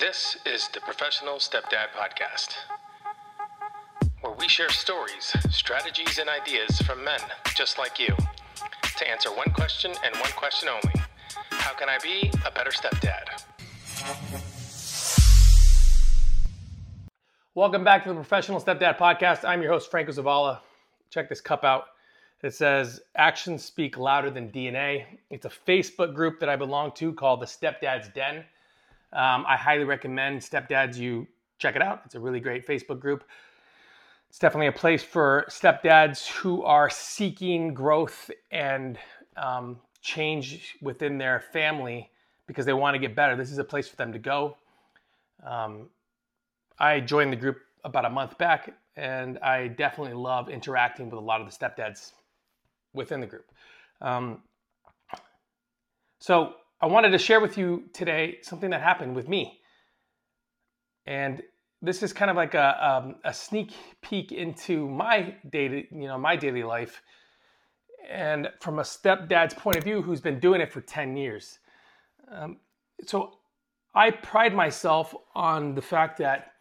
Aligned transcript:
This 0.00 0.38
is 0.46 0.66
the 0.68 0.80
Professional 0.80 1.34
Stepdad 1.34 1.88
Podcast, 1.94 2.54
where 4.22 4.32
we 4.32 4.48
share 4.48 4.70
stories, 4.70 5.36
strategies, 5.50 6.16
and 6.16 6.26
ideas 6.26 6.80
from 6.80 7.04
men 7.04 7.20
just 7.54 7.76
like 7.76 7.98
you 7.98 8.16
to 8.96 9.10
answer 9.10 9.28
one 9.28 9.50
question 9.50 9.92
and 10.02 10.16
one 10.16 10.30
question 10.30 10.70
only 10.70 10.94
How 11.50 11.74
can 11.74 11.90
I 11.90 11.98
be 11.98 12.32
a 12.46 12.50
better 12.50 12.70
stepdad? 12.70 13.44
Welcome 17.54 17.84
back 17.84 18.04
to 18.04 18.08
the 18.08 18.14
Professional 18.14 18.58
Stepdad 18.58 18.96
Podcast. 18.96 19.46
I'm 19.46 19.60
your 19.60 19.70
host, 19.70 19.90
Franco 19.90 20.12
Zavala. 20.12 20.60
Check 21.10 21.28
this 21.28 21.42
cup 21.42 21.62
out. 21.62 21.88
It 22.42 22.54
says, 22.54 23.02
Actions 23.16 23.62
speak 23.62 23.98
louder 23.98 24.30
than 24.30 24.50
DNA. 24.50 25.04
It's 25.28 25.44
a 25.44 25.50
Facebook 25.50 26.14
group 26.14 26.40
that 26.40 26.48
I 26.48 26.56
belong 26.56 26.92
to 26.92 27.12
called 27.12 27.42
the 27.42 27.46
Stepdad's 27.46 28.08
Den. 28.14 28.46
Um, 29.12 29.44
I 29.48 29.56
highly 29.56 29.84
recommend 29.84 30.40
Stepdads 30.40 30.96
you 30.96 31.26
check 31.58 31.76
it 31.76 31.82
out. 31.82 32.02
It's 32.04 32.14
a 32.14 32.20
really 32.20 32.40
great 32.40 32.66
Facebook 32.66 33.00
group. 33.00 33.24
It's 34.28 34.38
definitely 34.38 34.68
a 34.68 34.72
place 34.72 35.02
for 35.02 35.44
stepdads 35.48 36.26
who 36.28 36.62
are 36.62 36.88
seeking 36.88 37.74
growth 37.74 38.30
and 38.50 38.98
um, 39.36 39.78
change 40.02 40.76
within 40.80 41.18
their 41.18 41.40
family 41.52 42.10
because 42.46 42.64
they 42.64 42.72
want 42.72 42.94
to 42.94 42.98
get 42.98 43.14
better. 43.14 43.36
This 43.36 43.50
is 43.50 43.58
a 43.58 43.64
place 43.64 43.88
for 43.88 43.96
them 43.96 44.12
to 44.12 44.18
go. 44.18 44.56
Um, 45.44 45.88
I 46.78 47.00
joined 47.00 47.32
the 47.32 47.36
group 47.36 47.58
about 47.84 48.04
a 48.04 48.10
month 48.10 48.38
back, 48.38 48.72
and 48.96 49.38
I 49.38 49.68
definitely 49.68 50.14
love 50.14 50.48
interacting 50.48 51.10
with 51.10 51.18
a 51.18 51.22
lot 51.22 51.40
of 51.40 51.50
the 51.50 51.52
stepdads 51.52 52.12
within 52.94 53.20
the 53.20 53.26
group. 53.26 53.46
Um, 54.00 54.42
so 56.20 56.54
I 56.82 56.86
wanted 56.86 57.10
to 57.10 57.18
share 57.18 57.40
with 57.40 57.58
you 57.58 57.84
today 57.92 58.38
something 58.42 58.70
that 58.70 58.80
happened 58.80 59.14
with 59.14 59.28
me. 59.28 59.60
And 61.06 61.42
this 61.82 62.02
is 62.02 62.12
kind 62.12 62.30
of 62.30 62.36
like 62.36 62.54
a, 62.54 62.86
um, 62.86 63.16
a 63.24 63.34
sneak 63.34 63.72
peek 64.00 64.32
into 64.32 64.88
my 64.88 65.34
daily, 65.50 65.88
you 65.90 66.08
know, 66.08 66.16
my 66.16 66.36
daily 66.36 66.62
life. 66.62 67.02
And 68.08 68.48
from 68.60 68.78
a 68.78 68.82
stepdad's 68.82 69.52
point 69.52 69.76
of 69.76 69.84
view, 69.84 70.00
who's 70.00 70.22
been 70.22 70.40
doing 70.40 70.62
it 70.62 70.72
for 70.72 70.80
10 70.80 71.16
years. 71.16 71.58
Um, 72.30 72.58
so 73.04 73.38
I 73.94 74.10
pride 74.10 74.54
myself 74.54 75.14
on 75.34 75.74
the 75.74 75.82
fact 75.82 76.16
that 76.18 76.52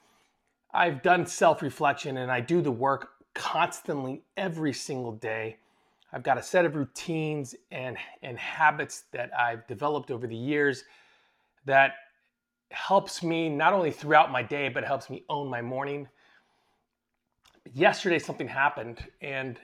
I've 0.74 1.02
done 1.02 1.26
self 1.26 1.62
reflection 1.62 2.18
and 2.18 2.30
I 2.30 2.42
do 2.42 2.62
the 2.62 2.72
work 2.72 3.10
constantly 3.34 4.24
every 4.36 4.74
single 4.74 5.14
day 5.14 5.58
I've 6.12 6.24
got 6.24 6.38
a 6.38 6.44
set 6.44 6.66
of 6.66 6.76
routines 6.76 7.56
and, 7.72 7.98
and 8.24 8.38
habits 8.38 9.04
that 9.12 9.32
I've 9.38 9.68
developed 9.68 10.10
over 10.10 10.26
the 10.26 10.36
years 10.36 10.84
that 11.66 11.94
helps 12.72 13.22
me 13.24 13.50
not 13.50 13.74
only 13.74 13.92
throughout 13.92 14.32
my 14.32 14.42
day, 14.42 14.70
but 14.70 14.84
helps 14.84 15.10
me 15.10 15.24
own 15.30 15.50
my 15.50 15.62
morning. 15.62 16.08
Yesterday, 17.74 18.18
something 18.18 18.48
happened, 18.48 19.04
and 19.22 19.60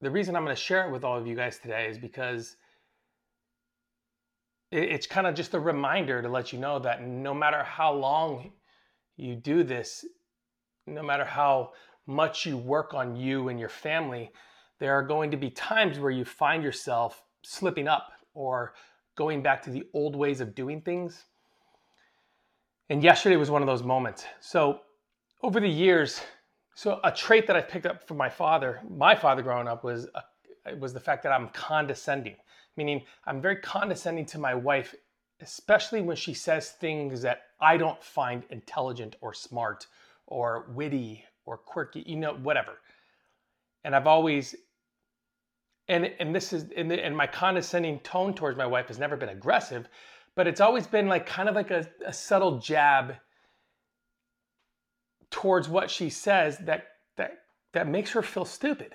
the 0.00 0.10
reason 0.10 0.36
I'm 0.36 0.44
going 0.44 0.54
to 0.54 0.62
share 0.62 0.86
it 0.86 0.92
with 0.92 1.04
all 1.04 1.18
of 1.18 1.26
you 1.26 1.34
guys 1.34 1.58
today 1.58 1.88
is 1.88 1.98
because 1.98 2.56
it's 4.70 5.06
kind 5.06 5.26
of 5.26 5.34
just 5.34 5.54
a 5.54 5.60
reminder 5.60 6.20
to 6.22 6.28
let 6.28 6.52
you 6.52 6.58
know 6.58 6.78
that 6.78 7.02
no 7.02 7.32
matter 7.32 7.64
how 7.64 7.92
long 7.92 8.52
you 9.16 9.34
do 9.34 9.64
this, 9.64 10.04
no 10.86 11.02
matter 11.02 11.24
how 11.24 11.72
much 12.06 12.46
you 12.46 12.56
work 12.56 12.94
on 12.94 13.16
you 13.16 13.48
and 13.48 13.58
your 13.58 13.68
family, 13.68 14.30
there 14.78 14.94
are 14.94 15.02
going 15.02 15.30
to 15.30 15.36
be 15.36 15.50
times 15.50 15.98
where 15.98 16.10
you 16.10 16.24
find 16.24 16.62
yourself 16.62 17.22
slipping 17.42 17.88
up 17.88 18.12
or 18.34 18.74
going 19.16 19.42
back 19.42 19.62
to 19.62 19.70
the 19.70 19.84
old 19.94 20.14
ways 20.14 20.40
of 20.40 20.54
doing 20.54 20.80
things. 20.80 21.24
And 22.88 23.02
yesterday 23.02 23.36
was 23.36 23.50
one 23.50 23.62
of 23.62 23.66
those 23.66 23.82
moments. 23.82 24.24
So, 24.40 24.80
over 25.42 25.60
the 25.60 25.68
years, 25.68 26.20
so 26.74 27.00
a 27.04 27.12
trait 27.12 27.46
that 27.46 27.56
I 27.56 27.60
picked 27.60 27.86
up 27.86 28.06
from 28.06 28.16
my 28.16 28.28
father, 28.28 28.80
my 28.88 29.14
father 29.14 29.42
growing 29.42 29.68
up, 29.68 29.84
was 29.84 30.08
uh, 30.14 30.20
was 30.78 30.92
the 30.92 31.00
fact 31.00 31.22
that 31.24 31.32
I'm 31.32 31.48
condescending, 31.50 32.36
meaning 32.76 33.02
I'm 33.26 33.40
very 33.40 33.56
condescending 33.56 34.26
to 34.26 34.38
my 34.38 34.54
wife, 34.54 34.94
especially 35.40 36.02
when 36.02 36.16
she 36.16 36.34
says 36.34 36.70
things 36.70 37.22
that 37.22 37.42
I 37.60 37.76
don't 37.76 38.02
find 38.02 38.44
intelligent 38.50 39.16
or 39.20 39.34
smart 39.34 39.86
or 40.26 40.66
witty 40.74 41.24
or 41.46 41.58
quirky, 41.58 42.04
you 42.06 42.16
know, 42.16 42.34
whatever. 42.34 42.78
And 43.84 43.94
I've 43.96 44.06
always 44.06 44.54
and 45.88 46.12
and 46.18 46.34
this 46.34 46.52
is 46.52 46.66
and, 46.76 46.92
and 46.92 47.16
my 47.16 47.26
condescending 47.26 48.00
tone 48.00 48.34
towards 48.34 48.56
my 48.56 48.66
wife 48.66 48.88
has 48.88 48.98
never 48.98 49.16
been 49.16 49.30
aggressive 49.30 49.88
but 50.34 50.46
it's 50.46 50.60
always 50.60 50.86
been 50.86 51.08
like 51.08 51.26
kind 51.26 51.48
of 51.48 51.54
like 51.54 51.70
a, 51.70 51.86
a 52.06 52.12
subtle 52.12 52.58
jab 52.58 53.16
towards 55.30 55.68
what 55.68 55.90
she 55.90 56.10
says 56.10 56.58
that 56.58 56.84
that 57.16 57.38
that 57.72 57.88
makes 57.88 58.12
her 58.12 58.22
feel 58.22 58.44
stupid 58.44 58.94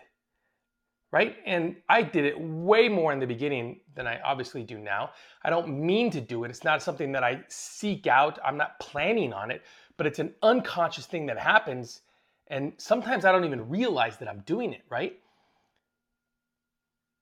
right? 1.11 1.35
And 1.45 1.75
i 1.89 2.01
did 2.01 2.25
it 2.25 2.39
way 2.39 2.89
more 2.89 3.11
in 3.13 3.19
the 3.19 3.27
beginning 3.27 3.81
than 3.95 4.07
i 4.07 4.19
obviously 4.21 4.63
do 4.63 4.77
now. 4.77 5.11
I 5.43 5.49
don't 5.49 5.69
mean 5.69 6.09
to 6.11 6.21
do 6.21 6.43
it. 6.43 6.49
It's 6.49 6.63
not 6.63 6.81
something 6.81 7.11
that 7.13 7.23
i 7.23 7.41
seek 7.47 8.07
out. 8.07 8.39
I'm 8.45 8.57
not 8.57 8.79
planning 8.79 9.33
on 9.33 9.51
it 9.51 9.61
but 9.97 10.07
it's 10.07 10.19
an 10.19 10.33
unconscious 10.41 11.05
thing 11.05 11.27
that 11.27 11.37
happens. 11.37 12.01
And 12.47 12.73
sometimes 12.77 13.25
i 13.25 13.31
don't 13.31 13.45
even 13.45 13.69
realize 13.69 14.17
that 14.17 14.27
i'm 14.27 14.41
doing 14.41 14.73
it 14.73 14.81
right 14.89 15.19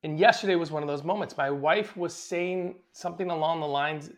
and 0.03 0.19
yesterday 0.19 0.55
was 0.55 0.71
one 0.71 0.83
of 0.83 0.89
those 0.89 1.03
moments. 1.03 1.37
My 1.37 1.51
wife 1.51 1.95
was 1.95 2.13
saying 2.15 2.75
something 2.93 3.29
along 3.29 3.59
the 3.59 3.67
lines 3.67 4.09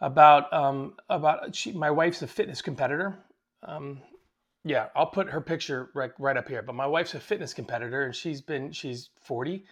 about 0.00 0.52
um, 0.52 0.94
about 1.08 1.54
she, 1.54 1.72
my 1.72 1.90
wife's 1.90 2.22
a 2.22 2.26
fitness 2.26 2.62
competitor. 2.62 3.18
Um, 3.62 4.00
yeah, 4.64 4.88
I'll 4.96 5.06
put 5.06 5.30
her 5.30 5.40
picture 5.40 5.90
right 5.94 6.12
right 6.18 6.36
up 6.36 6.48
here. 6.48 6.62
But 6.62 6.74
my 6.74 6.86
wife's 6.86 7.14
a 7.14 7.20
fitness 7.20 7.54
competitor, 7.54 8.04
and 8.04 8.14
she's 8.14 8.40
been 8.40 8.72
she's 8.72 9.10
40, 9.20 9.64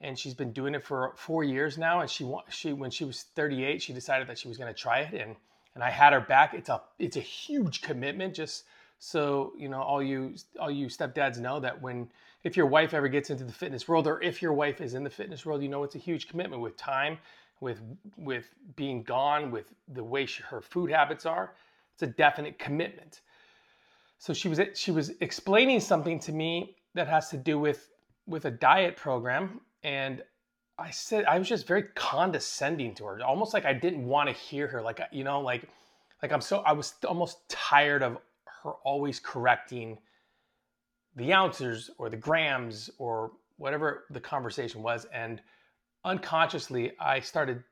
and 0.00 0.18
she's 0.18 0.34
been 0.34 0.52
doing 0.52 0.74
it 0.74 0.84
for 0.84 1.12
four 1.16 1.44
years 1.44 1.78
now. 1.78 2.00
And 2.00 2.10
she 2.10 2.30
she 2.50 2.72
when 2.72 2.90
she 2.90 3.04
was 3.04 3.24
38, 3.36 3.80
she 3.80 3.92
decided 3.92 4.28
that 4.28 4.38
she 4.38 4.48
was 4.48 4.58
going 4.58 4.72
to 4.72 4.78
try 4.78 5.00
it, 5.00 5.14
and 5.14 5.36
and 5.74 5.84
I 5.84 5.90
had 5.90 6.12
her 6.12 6.20
back. 6.20 6.54
It's 6.54 6.68
a 6.68 6.82
it's 6.98 7.16
a 7.16 7.20
huge 7.20 7.82
commitment. 7.82 8.34
Just 8.34 8.64
so 8.98 9.52
you 9.58 9.68
know, 9.68 9.82
all 9.82 10.02
you 10.02 10.34
all 10.60 10.70
you 10.70 10.86
stepdads 10.86 11.38
know 11.38 11.60
that 11.60 11.80
when 11.80 12.08
if 12.42 12.56
your 12.56 12.66
wife 12.66 12.94
ever 12.94 13.08
gets 13.08 13.30
into 13.30 13.44
the 13.44 13.52
fitness 13.52 13.88
world 13.88 14.06
or 14.06 14.22
if 14.22 14.42
your 14.42 14.52
wife 14.52 14.80
is 14.80 14.94
in 14.94 15.04
the 15.04 15.10
fitness 15.10 15.44
world, 15.46 15.62
you 15.62 15.68
know 15.68 15.82
it's 15.82 15.94
a 15.94 15.98
huge 15.98 16.28
commitment 16.28 16.62
with 16.62 16.76
time, 16.76 17.18
with 17.60 17.80
with 18.16 18.54
being 18.76 19.02
gone, 19.02 19.50
with 19.50 19.72
the 19.88 20.04
way 20.04 20.26
she, 20.26 20.42
her 20.42 20.60
food 20.60 20.90
habits 20.90 21.26
are. 21.26 21.54
It's 21.94 22.02
a 22.02 22.06
definite 22.06 22.58
commitment. 22.58 23.20
So 24.18 24.32
she 24.32 24.48
was 24.48 24.60
she 24.74 24.90
was 24.90 25.12
explaining 25.20 25.80
something 25.80 26.18
to 26.20 26.32
me 26.32 26.76
that 26.94 27.08
has 27.08 27.28
to 27.30 27.36
do 27.36 27.58
with 27.58 27.90
with 28.26 28.46
a 28.46 28.50
diet 28.50 28.96
program 28.96 29.60
and 29.82 30.22
I 30.78 30.90
said 30.90 31.24
I 31.26 31.38
was 31.38 31.48
just 31.48 31.66
very 31.66 31.84
condescending 31.94 32.94
to 32.96 33.04
her, 33.04 33.22
almost 33.22 33.54
like 33.54 33.64
I 33.64 33.72
didn't 33.72 34.04
want 34.06 34.28
to 34.28 34.34
hear 34.34 34.66
her 34.68 34.82
like 34.82 35.00
you 35.12 35.24
know 35.24 35.40
like 35.40 35.68
like 36.22 36.32
I'm 36.32 36.40
so 36.40 36.58
I 36.60 36.72
was 36.72 36.94
almost 37.06 37.48
tired 37.48 38.02
of 38.02 38.18
her 38.64 38.72
always 38.84 39.20
correcting 39.20 39.98
the 41.16 41.32
ounces 41.32 41.90
or 41.98 42.10
the 42.10 42.16
grams 42.16 42.90
or 42.98 43.32
whatever 43.56 44.04
the 44.10 44.20
conversation 44.20 44.82
was. 44.82 45.06
And 45.12 45.40
unconsciously, 46.04 46.92
I 46.98 47.20
started 47.20 47.62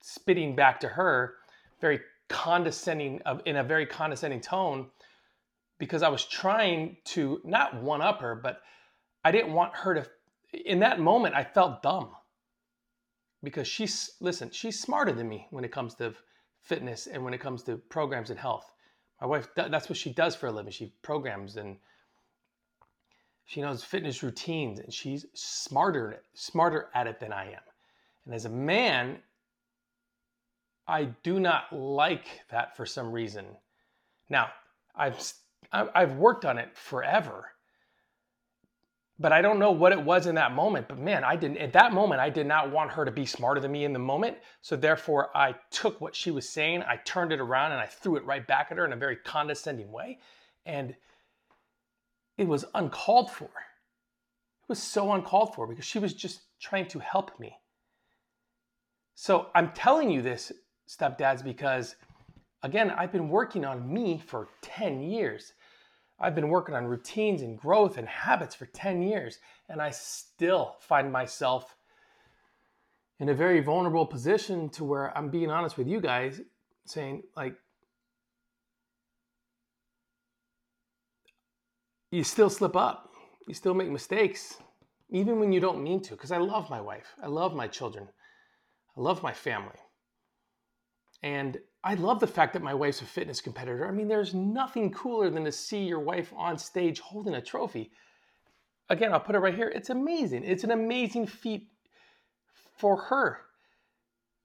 spitting 0.00 0.54
back 0.54 0.78
to 0.80 0.88
her 0.88 1.34
very 1.80 2.00
condescending 2.28 3.20
of 3.22 3.40
in 3.46 3.56
a 3.56 3.64
very 3.64 3.86
condescending 3.86 4.40
tone 4.40 4.86
because 5.78 6.02
I 6.02 6.08
was 6.08 6.24
trying 6.24 6.98
to 7.06 7.40
not 7.44 7.82
one 7.82 8.02
up 8.02 8.20
her, 8.20 8.34
but 8.34 8.60
I 9.24 9.32
didn't 9.32 9.52
want 9.52 9.74
her 9.76 9.94
to 9.94 10.06
in 10.52 10.80
that 10.80 11.00
moment 11.00 11.34
I 11.34 11.44
felt 11.44 11.82
dumb 11.82 12.10
because 13.42 13.66
she's 13.66 14.10
listen, 14.20 14.50
she's 14.50 14.80
smarter 14.80 15.12
than 15.12 15.28
me 15.28 15.46
when 15.50 15.64
it 15.64 15.72
comes 15.72 15.94
to 15.96 16.14
fitness 16.62 17.06
and 17.06 17.24
when 17.24 17.34
it 17.34 17.40
comes 17.40 17.62
to 17.64 17.76
programs 17.76 18.30
and 18.30 18.38
health. 18.38 18.72
My 19.20 19.26
wife 19.26 19.48
that's 19.54 19.88
what 19.88 19.98
she 19.98 20.12
does 20.12 20.36
for 20.36 20.46
a 20.46 20.52
living. 20.52 20.72
She 20.72 20.92
programs 21.02 21.56
and 21.56 21.76
she 23.46 23.60
knows 23.60 23.82
fitness 23.82 24.22
routines 24.22 24.78
and 24.78 24.92
she's 24.92 25.26
smarter 25.34 26.22
smarter 26.34 26.90
at 26.94 27.06
it 27.06 27.18
than 27.18 27.32
I 27.32 27.46
am. 27.52 27.62
And 28.26 28.34
as 28.34 28.44
a 28.44 28.50
man, 28.50 29.18
I 30.86 31.04
do 31.22 31.40
not 31.40 31.72
like 31.72 32.26
that 32.50 32.76
for 32.76 32.86
some 32.86 33.10
reason. 33.10 33.46
Now, 34.28 34.50
I've 34.94 35.32
I've 35.72 36.16
worked 36.16 36.44
on 36.44 36.58
it 36.58 36.76
forever. 36.76 37.50
But 39.20 39.32
I 39.32 39.42
don't 39.42 39.58
know 39.58 39.72
what 39.72 39.92
it 39.92 40.00
was 40.00 40.26
in 40.26 40.36
that 40.36 40.52
moment. 40.52 40.86
But 40.86 40.98
man, 40.98 41.24
I 41.24 41.34
didn't 41.34 41.58
at 41.58 41.72
that 41.72 41.92
moment 41.92 42.20
I 42.20 42.30
did 42.30 42.46
not 42.46 42.70
want 42.70 42.92
her 42.92 43.04
to 43.04 43.10
be 43.10 43.26
smarter 43.26 43.60
than 43.60 43.72
me 43.72 43.84
in 43.84 43.92
the 43.92 43.98
moment. 43.98 44.36
So 44.60 44.76
therefore 44.76 45.36
I 45.36 45.54
took 45.70 46.00
what 46.00 46.14
she 46.14 46.30
was 46.30 46.48
saying, 46.48 46.82
I 46.82 46.96
turned 47.04 47.32
it 47.32 47.40
around 47.40 47.72
and 47.72 47.80
I 47.80 47.86
threw 47.86 48.16
it 48.16 48.24
right 48.24 48.46
back 48.46 48.68
at 48.70 48.78
her 48.78 48.84
in 48.84 48.92
a 48.92 48.96
very 48.96 49.16
condescending 49.16 49.90
way. 49.90 50.20
And 50.64 50.94
it 52.36 52.46
was 52.46 52.64
uncalled 52.74 53.30
for. 53.30 53.46
It 53.46 54.68
was 54.68 54.82
so 54.82 55.12
uncalled 55.12 55.54
for 55.54 55.66
because 55.66 55.84
she 55.84 55.98
was 55.98 56.14
just 56.14 56.42
trying 56.60 56.86
to 56.88 57.00
help 57.00 57.38
me. 57.40 57.58
So 59.14 59.48
I'm 59.54 59.72
telling 59.72 60.10
you 60.10 60.22
this, 60.22 60.52
stepdads, 60.88 61.42
because 61.42 61.96
again, 62.62 62.90
I've 62.90 63.10
been 63.10 63.28
working 63.28 63.64
on 63.64 63.92
me 63.92 64.22
for 64.24 64.48
10 64.62 65.00
years. 65.00 65.54
I've 66.20 66.34
been 66.34 66.48
working 66.48 66.74
on 66.74 66.86
routines 66.86 67.42
and 67.42 67.56
growth 67.56 67.96
and 67.96 68.08
habits 68.08 68.54
for 68.54 68.66
10 68.66 69.02
years, 69.02 69.38
and 69.68 69.80
I 69.80 69.90
still 69.90 70.76
find 70.80 71.12
myself 71.12 71.76
in 73.20 73.28
a 73.28 73.34
very 73.34 73.60
vulnerable 73.60 74.06
position 74.06 74.68
to 74.70 74.84
where 74.84 75.16
I'm 75.16 75.28
being 75.30 75.50
honest 75.50 75.76
with 75.78 75.88
you 75.88 76.00
guys, 76.00 76.40
saying, 76.86 77.22
like, 77.36 77.54
you 82.10 82.24
still 82.24 82.50
slip 82.50 82.74
up, 82.74 83.10
you 83.46 83.54
still 83.54 83.74
make 83.74 83.90
mistakes, 83.90 84.58
even 85.10 85.38
when 85.38 85.52
you 85.52 85.60
don't 85.60 85.82
mean 85.82 86.00
to, 86.02 86.10
because 86.10 86.32
I 86.32 86.38
love 86.38 86.70
my 86.70 86.80
wife, 86.80 87.14
I 87.22 87.26
love 87.26 87.54
my 87.54 87.66
children, 87.66 88.08
I 88.96 89.00
love 89.00 89.22
my 89.22 89.32
family. 89.32 89.78
And 91.22 91.58
I 91.88 91.94
love 91.94 92.20
the 92.20 92.26
fact 92.26 92.52
that 92.52 92.62
my 92.62 92.74
wife's 92.74 93.00
a 93.00 93.06
fitness 93.06 93.40
competitor. 93.40 93.88
I 93.88 93.92
mean, 93.92 94.08
there's 94.08 94.34
nothing 94.34 94.92
cooler 94.92 95.30
than 95.30 95.46
to 95.46 95.50
see 95.50 95.84
your 95.84 96.00
wife 96.00 96.30
on 96.36 96.58
stage 96.58 97.00
holding 97.00 97.34
a 97.34 97.40
trophy. 97.40 97.90
Again, 98.90 99.10
I'll 99.10 99.20
put 99.20 99.34
it 99.34 99.38
right 99.38 99.54
here. 99.54 99.70
It's 99.74 99.88
amazing. 99.88 100.44
It's 100.44 100.64
an 100.64 100.70
amazing 100.70 101.26
feat 101.26 101.68
for 102.76 102.98
her, 102.98 103.38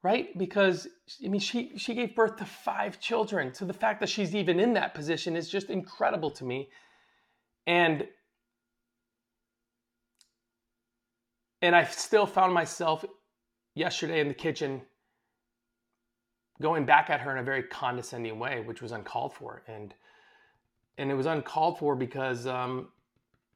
right? 0.03 0.29
Because 0.37 0.87
I 1.21 1.27
mean, 1.27 1.41
she 1.41 1.77
she 1.77 1.93
gave 1.93 2.15
birth 2.15 2.37
to 2.37 2.45
five 2.45 3.01
children. 3.01 3.53
So 3.53 3.65
the 3.65 3.73
fact 3.73 3.99
that 3.99 4.07
she's 4.07 4.33
even 4.33 4.57
in 4.57 4.75
that 4.75 4.93
position 4.93 5.35
is 5.35 5.49
just 5.49 5.69
incredible 5.69 6.31
to 6.31 6.45
me. 6.45 6.69
And 7.67 8.07
and 11.61 11.75
I 11.75 11.83
still 11.83 12.25
found 12.25 12.53
myself 12.53 13.03
yesterday 13.75 14.21
in 14.21 14.29
the 14.29 14.33
kitchen 14.33 14.83
going 16.61 16.85
back 16.85 17.09
at 17.09 17.21
her 17.21 17.31
in 17.31 17.37
a 17.37 17.43
very 17.43 17.63
condescending 17.63 18.39
way, 18.39 18.61
which 18.65 18.81
was 18.81 18.91
uncalled 18.91 19.33
for. 19.33 19.63
And 19.67 19.93
and 20.97 21.09
it 21.09 21.15
was 21.15 21.25
uncalled 21.25 21.79
for 21.79 21.95
because 21.95 22.45
um, 22.45 22.89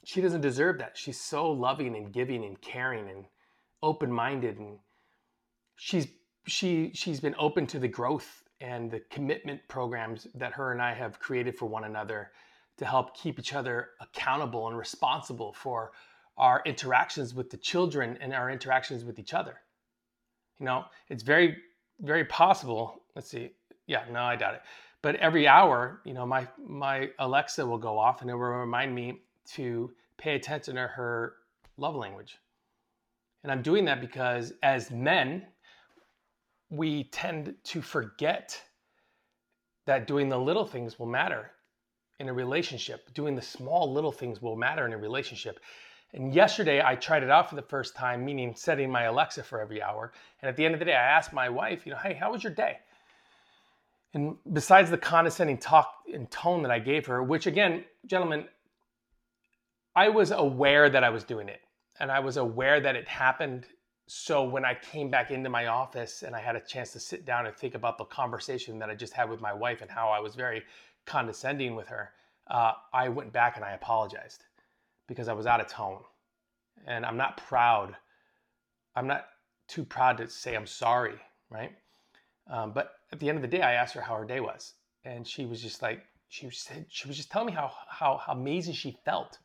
she 0.04 0.22
doesn't 0.22 0.42
deserve 0.42 0.80
that. 0.80 0.98
She's 0.98 1.20
so 1.20 1.52
loving 1.52 1.96
and 1.96 2.12
giving 2.12 2.44
and 2.44 2.60
caring 2.62 3.10
and 3.10 3.26
open-minded, 3.84 4.58
and 4.58 4.80
she's 5.76 6.08
she 6.48 6.92
she's 6.94 7.20
been 7.20 7.36
open 7.38 7.68
to 7.68 7.80
the 7.80 7.88
growth 7.88 8.44
and 8.60 8.90
the 8.90 9.02
commitment 9.12 9.62
programs 9.68 10.28
that 10.34 10.54
her 10.54 10.72
and 10.72 10.82
I 10.82 10.94
have 10.94 11.20
created 11.20 11.56
for 11.56 11.68
one 11.68 11.84
another 11.84 12.32
to 12.78 12.86
help 12.86 13.16
keep 13.16 13.38
each 13.40 13.54
other 13.54 13.90
accountable 14.02 14.68
and 14.68 14.78
responsible 14.78 15.54
for 15.54 15.92
our 16.38 16.62
interactions 16.66 17.34
with 17.34 17.50
the 17.50 17.58
children 17.58 18.18
and 18.22 18.34
our 18.34 18.50
interactions 18.50 19.04
with 19.04 19.20
each 19.20 19.34
other. 19.34 19.60
You 20.60 20.66
know, 20.66 20.86
it's 21.10 21.24
very 21.24 21.58
very 22.02 22.26
possible. 22.26 23.02
Let's 23.16 23.30
see. 23.30 23.52
Yeah, 23.88 24.04
no, 24.12 24.22
I 24.22 24.36
doubt 24.36 24.56
it. 24.56 24.62
But 25.02 25.16
every 25.18 25.48
hour, 25.48 26.02
you 26.04 26.14
know, 26.14 26.26
my 26.26 26.48
my 26.58 27.10
Alexa 27.20 27.66
will 27.66 27.78
go 27.78 27.98
off 27.98 28.22
and 28.22 28.30
it 28.30 28.34
will 28.34 28.42
remind 28.42 28.94
me 28.94 29.22
to 29.54 29.92
pay 30.18 30.36
attention 30.36 30.76
to 30.76 30.88
her 30.88 31.36
love 31.78 31.96
language. 31.96 32.38
And 33.44 33.52
I'm 33.52 33.62
doing 33.62 33.86
that 33.86 34.02
because 34.02 34.54
as 34.64 34.92
men, 34.92 35.46
we 36.70 37.06
tend 37.06 37.56
to 37.64 37.82
forget 37.82 38.62
that 39.86 40.08
doing 40.08 40.28
the 40.28 40.38
little 40.38 40.66
things 40.66 41.00
will 41.00 41.06
matter 41.06 41.52
in 42.20 42.28
a 42.28 42.34
relationship. 42.34 43.14
Doing 43.14 43.36
the 43.36 43.42
small 43.42 43.94
little 43.94 44.12
things 44.12 44.42
will 44.42 44.56
matter 44.58 44.86
in 44.86 44.94
a 44.94 44.98
relationship. 44.98 45.60
And 46.14 46.34
yesterday 46.34 46.82
I 46.84 46.96
tried 46.96 47.24
it 47.24 47.30
out 47.30 47.50
for 47.50 47.56
the 47.56 47.62
first 47.62 47.96
time, 47.96 48.24
meaning 48.24 48.56
setting 48.56 48.90
my 48.90 49.04
Alexa 49.04 49.44
for 49.44 49.60
every 49.60 49.82
hour. 49.82 50.14
And 50.42 50.50
at 50.50 50.56
the 50.56 50.66
end 50.66 50.74
of 50.74 50.80
the 50.80 50.86
day, 50.86 50.94
I 50.94 51.04
asked 51.04 51.34
my 51.34 51.50
wife, 51.50 51.86
you 51.86 51.92
know, 51.92 52.00
hey, 52.00 52.14
how 52.14 52.32
was 52.32 52.44
your 52.44 52.54
day? 52.54 52.80
And 54.14 54.38
besides 54.54 54.90
the 54.90 54.98
condescending 54.98 55.58
talk 55.58 55.94
and 56.12 56.30
tone 56.32 56.64
that 56.64 56.72
I 56.72 56.80
gave 56.80 57.06
her, 57.08 57.22
which 57.22 57.46
again, 57.46 57.84
gentlemen, 58.06 58.46
I 59.96 60.10
was 60.10 60.32
aware 60.32 60.90
that 60.90 61.04
I 61.04 61.10
was 61.10 61.24
doing 61.24 61.50
it 61.50 61.62
and 62.00 62.12
I 62.12 62.20
was 62.20 62.38
aware 62.38 62.80
that 62.80 62.96
it 62.96 63.08
happened. 63.08 63.66
So 64.08 64.44
when 64.44 64.64
I 64.64 64.76
came 64.76 65.12
back 65.12 65.32
into 65.32 65.50
my 65.50 65.68
office 65.68 66.24
and 66.24 66.36
I 66.36 66.40
had 66.40 66.56
a 66.56 66.62
chance 66.62 66.94
to 66.94 67.00
sit 67.00 67.26
down 67.26 67.48
and 67.48 67.56
think 67.56 67.76
about 67.76 67.98
the 67.98 68.06
conversation 68.06 68.80
that 68.80 68.90
I 68.90 68.96
just 68.96 69.12
had 69.12 69.30
with 69.30 69.42
my 69.42 69.54
wife 69.54 69.82
and 69.82 69.92
how 69.92 70.10
I 70.10 70.20
was 70.20 70.36
very 70.36 70.64
condescending 71.06 71.76
with 71.76 71.90
her, 71.90 72.12
uh, 72.50 72.74
I 72.94 73.10
went 73.10 73.34
back 73.34 73.58
and 73.58 73.66
I 73.66 73.72
apologized 73.72 74.46
because 75.08 75.28
I 75.28 75.34
was 75.34 75.46
out 75.46 75.62
of 75.62 75.68
tone. 75.68 76.00
And 76.86 77.06
I'm 77.06 77.18
not 77.18 77.38
proud. 77.38 77.96
I'm 78.96 79.08
not 79.08 79.26
too 79.68 79.84
proud 79.84 80.18
to 80.18 80.30
say 80.30 80.56
I'm 80.56 80.68
sorry, 80.68 81.16
right? 81.50 81.72
Um, 82.50 82.72
but 82.72 82.94
at 83.12 83.20
the 83.20 83.28
end 83.28 83.38
of 83.38 83.42
the 83.42 83.48
day, 83.48 83.62
I 83.62 83.74
asked 83.74 83.94
her 83.96 84.02
how 84.02 84.16
her 84.16 84.26
day 84.26 84.40
was, 84.40 84.74
and 85.04 85.28
she 85.28 85.46
was 85.46 85.62
just 85.62 85.82
like, 85.82 86.04
she 86.30 86.50
said, 86.50 86.86
she 86.90 87.08
was 87.08 87.18
just 87.18 87.30
telling 87.30 87.48
me 87.48 87.54
how 87.54 87.72
how, 87.90 88.18
how 88.18 88.34
amazing 88.34 88.74
she 88.74 88.98
felt, 89.04 89.38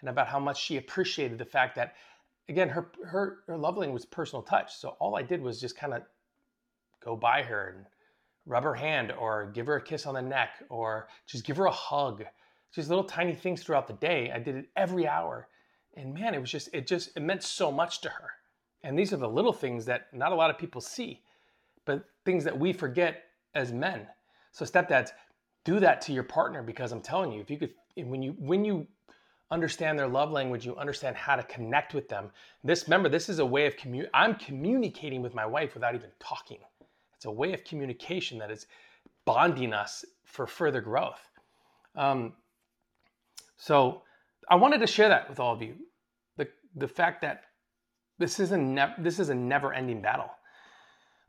and 0.00 0.08
about 0.08 0.28
how 0.28 0.38
much 0.38 0.62
she 0.62 0.76
appreciated 0.76 1.38
the 1.38 1.44
fact 1.44 1.76
that, 1.76 1.94
again, 2.48 2.68
her 2.68 2.92
her 3.04 3.38
her 3.46 3.56
love 3.56 3.76
language 3.76 4.02
was 4.02 4.06
personal 4.06 4.42
touch. 4.42 4.74
So 4.76 4.90
all 5.00 5.16
I 5.16 5.22
did 5.22 5.42
was 5.42 5.60
just 5.60 5.76
kind 5.76 5.94
of 5.94 6.02
go 7.04 7.16
by 7.16 7.42
her 7.42 7.74
and 7.74 7.86
rub 8.46 8.64
her 8.64 8.74
hand, 8.74 9.12
or 9.12 9.50
give 9.52 9.66
her 9.66 9.76
a 9.76 9.82
kiss 9.82 10.06
on 10.06 10.14
the 10.14 10.22
neck, 10.22 10.50
or 10.68 11.08
just 11.26 11.44
give 11.44 11.56
her 11.56 11.66
a 11.66 11.72
hug, 11.72 12.24
just 12.72 12.88
little 12.88 13.04
tiny 13.04 13.34
things 13.34 13.62
throughout 13.62 13.86
the 13.86 13.94
day. 13.94 14.30
I 14.34 14.38
did 14.38 14.56
it 14.56 14.66
every 14.76 15.06
hour. 15.06 15.48
And 15.94 16.14
man, 16.14 16.34
it 16.34 16.40
was 16.40 16.50
just, 16.50 16.68
it 16.72 16.86
just, 16.86 17.16
it 17.16 17.20
meant 17.20 17.42
so 17.42 17.72
much 17.72 18.00
to 18.02 18.08
her. 18.08 18.30
And 18.82 18.98
these 18.98 19.12
are 19.12 19.16
the 19.16 19.28
little 19.28 19.52
things 19.52 19.84
that 19.86 20.06
not 20.12 20.32
a 20.32 20.34
lot 20.34 20.50
of 20.50 20.58
people 20.58 20.80
see, 20.80 21.22
but 21.84 22.04
things 22.24 22.44
that 22.44 22.58
we 22.58 22.72
forget 22.72 23.24
as 23.54 23.72
men. 23.72 24.06
So 24.52 24.64
stepdads, 24.64 25.10
do 25.64 25.80
that 25.80 26.00
to 26.02 26.12
your 26.12 26.22
partner 26.22 26.62
because 26.62 26.92
I'm 26.92 27.02
telling 27.02 27.32
you, 27.32 27.40
if 27.40 27.50
you 27.50 27.58
could, 27.58 27.74
when 27.96 28.22
you, 28.22 28.34
when 28.38 28.64
you 28.64 28.86
understand 29.50 29.98
their 29.98 30.08
love 30.08 30.30
language, 30.30 30.64
you 30.64 30.76
understand 30.76 31.16
how 31.16 31.36
to 31.36 31.42
connect 31.42 31.92
with 31.92 32.08
them. 32.08 32.30
This, 32.64 32.84
remember, 32.84 33.08
this 33.08 33.28
is 33.28 33.40
a 33.40 33.46
way 33.46 33.66
of 33.66 33.76
commu. 33.76 34.06
I'm 34.14 34.36
communicating 34.36 35.22
with 35.22 35.34
my 35.34 35.44
wife 35.44 35.74
without 35.74 35.94
even 35.94 36.10
talking. 36.20 36.58
It's 37.16 37.24
a 37.26 37.30
way 37.30 37.52
of 37.52 37.64
communication 37.64 38.38
that 38.38 38.50
is 38.50 38.66
bonding 39.24 39.74
us 39.74 40.04
for 40.24 40.46
further 40.46 40.80
growth. 40.80 41.20
Um, 41.96 42.32
so 43.60 44.02
I 44.48 44.56
wanted 44.56 44.80
to 44.80 44.86
share 44.86 45.10
that 45.10 45.28
with 45.28 45.38
all 45.38 45.52
of 45.52 45.60
you. 45.60 45.74
The, 46.38 46.48
the 46.76 46.88
fact 46.88 47.20
that 47.20 47.42
this 48.18 48.40
is 48.40 48.52
a 48.52 48.94
this 48.98 49.18
is 49.18 49.28
a 49.28 49.34
never-ending 49.34 50.00
battle. 50.00 50.30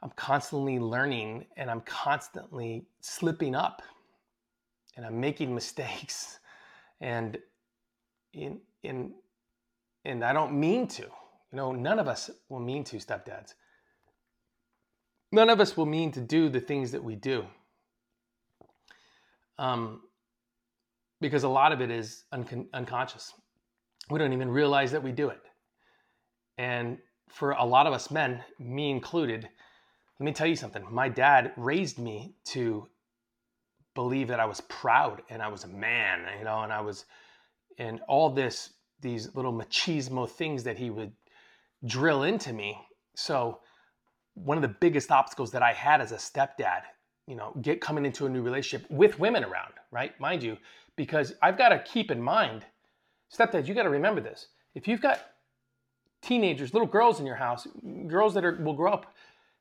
I'm 0.02 0.12
constantly 0.16 0.80
learning 0.80 1.46
and 1.58 1.70
I'm 1.70 1.82
constantly 1.82 2.86
slipping 3.02 3.54
up 3.54 3.82
and 4.96 5.06
I'm 5.06 5.20
making 5.20 5.54
mistakes 5.54 6.40
and 7.02 7.38
in 8.34 8.62
in 8.84 9.14
and 10.06 10.24
I 10.24 10.32
don't 10.32 10.54
mean 10.54 10.88
to. 10.88 11.04
You 11.04 11.58
know, 11.58 11.74
none 11.74 12.00
of 12.00 12.08
us 12.08 12.32
will 12.48 12.62
mean 12.62 12.86
to 12.86 12.96
stepdads. 12.96 13.56
None 15.34 15.50
of 15.50 15.60
us 15.60 15.76
will 15.76 15.86
mean 15.86 16.14
to 16.14 16.22
do 16.22 16.48
the 16.48 16.62
things 16.62 16.92
that 16.94 17.04
we 17.04 17.16
do. 17.16 17.46
Um, 19.58 20.02
because 21.22 21.44
a 21.44 21.50
lot 21.50 21.72
of 21.72 21.80
it 21.80 21.90
is 21.92 22.26
un- 22.32 22.68
unconscious. 22.74 23.34
We 24.10 24.20
don't 24.20 24.34
even 24.34 24.50
realize 24.50 24.92
that 24.92 25.04
we 25.04 25.12
do 25.12 25.30
it. 25.30 25.40
And 26.58 26.98
for 27.30 27.52
a 27.52 27.64
lot 27.64 27.88
of 27.88 27.94
us 27.94 28.12
men, 28.12 28.44
me 28.60 28.92
included, 28.92 29.48
let 30.20 30.26
me 30.26 30.34
tell 30.34 30.48
you 30.48 30.56
something. 30.56 30.84
My 30.92 31.08
dad 31.08 31.54
raised 31.56 31.98
me 31.98 32.36
to 32.46 32.88
believe 33.96 34.28
that 34.28 34.40
I 34.40 34.46
was 34.46 34.62
proud 34.62 35.22
and 35.30 35.42
I 35.42 35.48
was 35.48 35.64
a 35.64 35.68
man, 35.68 36.26
you 36.38 36.44
know, 36.44 36.62
and 36.62 36.74
I 36.74 36.82
was, 36.82 37.06
and 37.78 38.02
all 38.08 38.30
this, 38.30 38.74
these 39.00 39.34
little 39.36 39.54
machismo 39.54 40.30
things 40.30 40.64
that 40.64 40.78
he 40.78 40.90
would 40.90 41.14
drill 41.86 42.24
into 42.24 42.54
me. 42.54 42.78
So, 43.16 43.60
one 44.34 44.58
of 44.58 44.62
the 44.62 44.76
biggest 44.80 45.12
obstacles 45.12 45.52
that 45.52 45.62
I 45.62 45.74
had 45.74 46.00
as 46.00 46.14
a 46.14 46.16
stepdad, 46.16 46.84
you 47.28 47.36
know, 47.36 47.54
get 47.62 47.82
coming 47.82 48.06
into 48.06 48.26
a 48.26 48.30
new 48.30 48.42
relationship 48.42 48.90
with 48.90 49.20
women 49.20 49.44
around, 49.44 49.74
right? 49.92 50.18
Mind 50.22 50.42
you, 50.42 50.58
because 51.02 51.34
I've 51.42 51.58
got 51.58 51.70
to 51.70 51.80
keep 51.80 52.12
in 52.12 52.22
mind, 52.22 52.64
stepdads, 53.36 53.68
you 53.68 53.74
got 53.74 53.84
to 53.90 53.90
remember 53.90 54.22
this. 54.22 54.50
If 54.76 54.88
you've 54.88 55.02
got 55.02 55.20
teenagers, 56.22 56.76
little 56.76 56.88
girls 56.88 57.20
in 57.20 57.26
your 57.26 57.38
house, 57.38 57.66
girls 58.06 58.36
that 58.36 58.46
are 58.46 58.56
will 58.62 58.76
grow 58.76 58.94
up, 58.94 59.16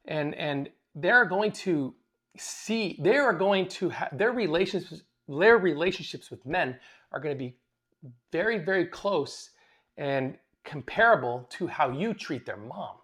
and 0.05 0.35
and 0.35 0.69
they're 0.95 1.25
going 1.25 1.53
to 1.53 1.95
see, 2.37 3.01
they 3.01 3.17
are 3.17 3.33
going 3.33 3.69
to 3.69 3.89
have 3.89 4.19
their 4.19 4.33
relationships, 4.33 5.01
their 5.27 5.57
relationships 5.57 6.31
with 6.31 6.45
men 6.45 6.79
are 7.11 7.21
going 7.21 7.35
to 7.35 7.39
be 7.39 7.57
very 8.31 8.59
very 8.59 8.85
close 8.85 9.49
and 9.97 10.37
comparable 10.63 11.47
to 11.49 11.67
how 11.67 11.89
you 11.91 12.13
treat 12.13 12.45
their 12.45 12.59
mom. 12.59 12.97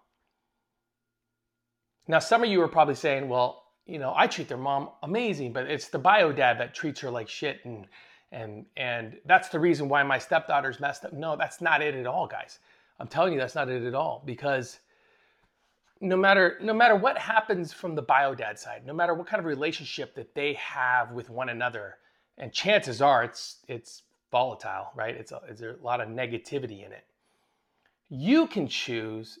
Now, 2.07 2.19
some 2.19 2.43
of 2.43 2.49
you 2.51 2.61
are 2.61 2.67
probably 2.67 2.93
saying, 2.93 3.29
well, 3.29 3.63
you 3.87 3.97
know, 3.97 4.13
I 4.15 4.27
treat 4.27 4.47
their 4.47 4.57
mom 4.59 4.89
amazing, 5.01 5.53
but 5.53 5.65
it's 5.65 5.87
the 5.87 5.97
bio 5.97 6.31
dad 6.31 6.59
that 6.59 6.75
treats 6.75 6.99
her 6.99 7.09
like 7.09 7.27
shit 7.27 7.61
and 7.65 7.87
and 8.31 8.65
and 8.75 9.17
that's 9.25 9.49
the 9.49 9.59
reason 9.59 9.87
why 9.89 10.03
my 10.03 10.17
stepdaughter's 10.17 10.79
messed 10.79 11.05
up 11.05 11.13
no 11.13 11.35
that's 11.35 11.61
not 11.61 11.81
it 11.81 11.95
at 11.95 12.05
all 12.05 12.27
guys 12.27 12.59
i'm 12.99 13.07
telling 13.07 13.33
you 13.33 13.39
that's 13.39 13.55
not 13.55 13.69
it 13.69 13.83
at 13.83 13.95
all 13.95 14.21
because 14.25 14.79
no 16.01 16.15
matter 16.15 16.57
no 16.61 16.73
matter 16.73 16.95
what 16.95 17.17
happens 17.17 17.73
from 17.73 17.95
the 17.95 18.01
bio 18.01 18.35
dad 18.35 18.59
side, 18.59 18.85
no 18.85 18.93
matter 18.93 19.13
what 19.13 19.27
kind 19.27 19.39
of 19.39 19.45
relationship 19.45 20.15
that 20.15 20.33
they 20.35 20.53
have 20.53 21.11
with 21.11 21.29
one 21.29 21.49
another, 21.49 21.97
and 22.37 22.53
chances 22.53 23.01
are 23.01 23.23
it's 23.23 23.57
it's 23.67 24.03
volatile, 24.31 24.89
right? 24.95 25.15
It's 25.15 25.31
a, 25.31 25.41
it's 25.49 25.61
a 25.61 25.75
lot 25.81 26.01
of 26.01 26.09
negativity 26.09 26.85
in 26.85 26.91
it. 26.91 27.05
You 28.09 28.47
can 28.47 28.67
choose 28.67 29.39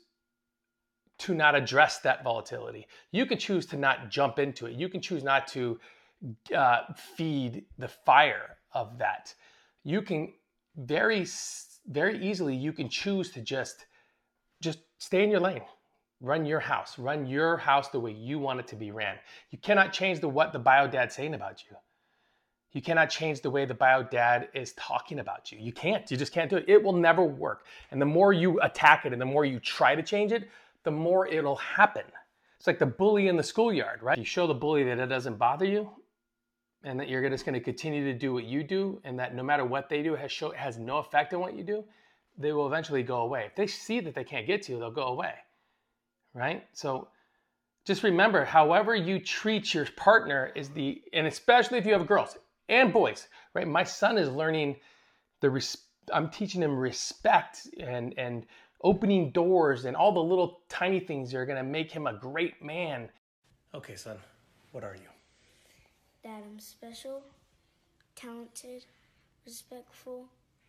to 1.19 1.33
not 1.33 1.55
address 1.55 1.99
that 1.99 2.23
volatility. 2.23 2.87
You 3.11 3.25
can 3.25 3.37
choose 3.37 3.65
to 3.67 3.77
not 3.77 4.09
jump 4.09 4.39
into 4.39 4.67
it. 4.67 4.73
You 4.73 4.89
can 4.89 5.01
choose 5.01 5.23
not 5.23 5.47
to 5.49 5.79
uh, 6.55 6.81
feed 6.95 7.65
the 7.77 7.87
fire 7.87 8.56
of 8.73 8.97
that. 8.99 9.33
You 9.83 10.01
can 10.01 10.33
very 10.75 11.25
very 11.87 12.17
easily 12.23 12.55
you 12.55 12.73
can 12.73 12.89
choose 12.89 13.31
to 13.31 13.41
just 13.41 13.85
just 14.61 14.79
stay 14.97 15.23
in 15.23 15.31
your 15.31 15.39
lane. 15.39 15.61
Run 16.19 16.45
your 16.45 16.59
house. 16.59 16.97
Run 16.97 17.27
your 17.27 17.57
house 17.57 17.89
the 17.89 17.99
way 17.99 18.11
you 18.11 18.39
want 18.39 18.59
it 18.59 18.67
to 18.67 18.75
be 18.75 18.91
ran. 18.91 19.17
You 19.51 19.59
cannot 19.59 19.93
change 19.93 20.19
the 20.19 20.27
what 20.27 20.51
the 20.51 20.59
bio 20.59 20.87
dad's 20.87 21.15
saying 21.15 21.35
about 21.35 21.63
you. 21.69 21.77
You 22.73 22.81
cannot 22.81 23.09
change 23.09 23.41
the 23.41 23.49
way 23.49 23.65
the 23.65 23.73
bio 23.73 24.03
dad 24.03 24.49
is 24.53 24.73
talking 24.73 25.19
about 25.19 25.51
you. 25.51 25.57
You 25.59 25.71
can't. 25.71 26.09
You 26.11 26.17
just 26.17 26.33
can't 26.33 26.49
do 26.49 26.57
it. 26.57 26.65
It 26.67 26.83
will 26.83 26.93
never 26.93 27.23
work. 27.23 27.65
And 27.91 28.01
the 28.01 28.05
more 28.05 28.33
you 28.33 28.59
attack 28.61 29.05
it 29.05 29.13
and 29.13 29.21
the 29.21 29.25
more 29.25 29.45
you 29.45 29.59
try 29.59 29.95
to 29.95 30.03
change 30.03 30.31
it 30.31 30.49
the 30.83 30.91
more 30.91 31.27
it'll 31.27 31.57
happen. 31.57 32.03
It's 32.57 32.65
like 32.67 32.79
the 32.79 32.85
bully 32.85 33.27
in 33.27 33.35
the 33.35 33.43
schoolyard 33.43 34.01
right? 34.01 34.17
You 34.17 34.23
show 34.23 34.47
the 34.47 34.53
bully 34.53 34.83
that 34.85 34.99
it 34.99 35.07
doesn't 35.07 35.37
bother 35.37 35.65
you 35.65 35.89
and 36.87 36.97
that 36.99 37.09
you're 37.09 37.27
just 37.29 37.45
going 37.45 37.53
to 37.53 37.59
continue 37.59 38.05
to 38.05 38.17
do 38.17 38.33
what 38.33 38.45
you 38.45 38.63
do 38.63 38.99
and 39.03 39.19
that 39.19 39.35
no 39.35 39.43
matter 39.43 39.65
what 39.65 39.89
they 39.89 40.01
do 40.01 40.15
has 40.15 40.31
show 40.31 40.51
has 40.51 40.77
no 40.77 40.97
effect 40.97 41.33
on 41.33 41.39
what 41.39 41.55
you 41.55 41.63
do 41.63 41.83
they 42.39 42.51
will 42.51 42.67
eventually 42.67 43.01
go 43.01 43.21
away. 43.21 43.45
If 43.47 43.55
they 43.55 43.65
see 43.65 43.99
that 43.99 44.13
they 44.13 44.23
can't 44.23 44.47
get 44.47 44.61
to 44.63 44.73
you 44.73 44.79
they'll 44.79 44.91
go 44.91 45.07
away 45.07 45.33
right? 46.33 46.65
So 46.73 47.09
just 47.85 48.03
remember 48.03 48.45
however 48.45 48.95
you 48.95 49.19
treat 49.19 49.73
your 49.73 49.85
partner 49.97 50.51
is 50.55 50.69
the 50.69 51.01
and 51.13 51.27
especially 51.27 51.77
if 51.77 51.85
you 51.85 51.93
have 51.93 52.07
girls 52.07 52.37
and 52.69 52.93
boys 52.93 53.27
right? 53.53 53.67
My 53.67 53.83
son 53.83 54.17
is 54.17 54.29
learning 54.29 54.77
the 55.41 55.49
res- 55.49 55.77
i'm 56.13 56.29
teaching 56.29 56.61
him 56.61 56.77
respect 56.77 57.67
and 57.79 58.13
and 58.17 58.45
opening 58.83 59.31
doors 59.31 59.85
and 59.85 59.95
all 59.95 60.13
the 60.13 60.23
little 60.23 60.61
tiny 60.69 61.01
things 61.01 61.31
that 61.31 61.37
are 61.37 61.45
going 61.45 61.57
to 61.57 61.69
make 61.69 61.91
him 61.91 62.07
a 62.07 62.13
great 62.13 62.61
man. 62.63 63.09
Okay 63.75 63.95
son 63.95 64.17
what 64.71 64.85
are 64.85 64.95
you 64.95 65.16
that 66.27 66.43
I'm 66.43 66.59
special, 66.59 67.21
talented, 68.17 68.83
respectful, 69.45 70.25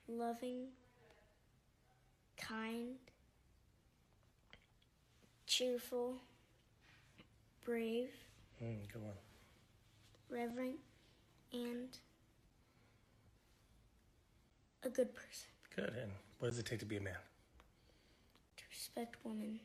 loving, 0.07 0.69
kind, 2.41 2.95
cheerful, 5.49 6.15
brave, 7.65 8.11
mm, 8.62 8.77
go 8.95 9.00
on. 9.00 10.37
reverent, 10.38 10.77
and 11.53 11.88
a 14.85 14.88
good 14.88 15.12
person. 15.12 15.49
Good. 15.75 15.93
And 16.00 16.12
what 16.38 16.50
does 16.50 16.61
it 16.61 16.67
take 16.67 16.79
to 16.79 16.87
be 16.87 16.99
a 16.99 17.00
man? 17.00 17.15
To 18.59 18.62
respect 18.71 19.17
women. 19.25 19.59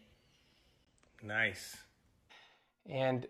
Nice. 1.21 1.77
And 2.89 3.27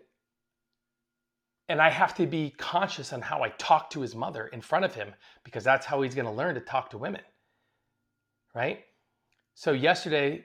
and 1.68 1.80
I 1.80 1.90
have 1.90 2.14
to 2.16 2.26
be 2.26 2.50
conscious 2.56 3.12
on 3.12 3.20
how 3.20 3.42
I 3.42 3.50
talk 3.50 3.90
to 3.90 4.00
his 4.00 4.14
mother 4.14 4.48
in 4.48 4.60
front 4.60 4.84
of 4.84 4.94
him 4.94 5.14
because 5.44 5.64
that's 5.64 5.86
how 5.86 6.02
he's 6.02 6.14
going 6.14 6.26
to 6.26 6.32
learn 6.32 6.54
to 6.54 6.60
talk 6.60 6.90
to 6.90 6.98
women. 6.98 7.22
Right? 8.54 8.84
So 9.54 9.72
yesterday 9.72 10.44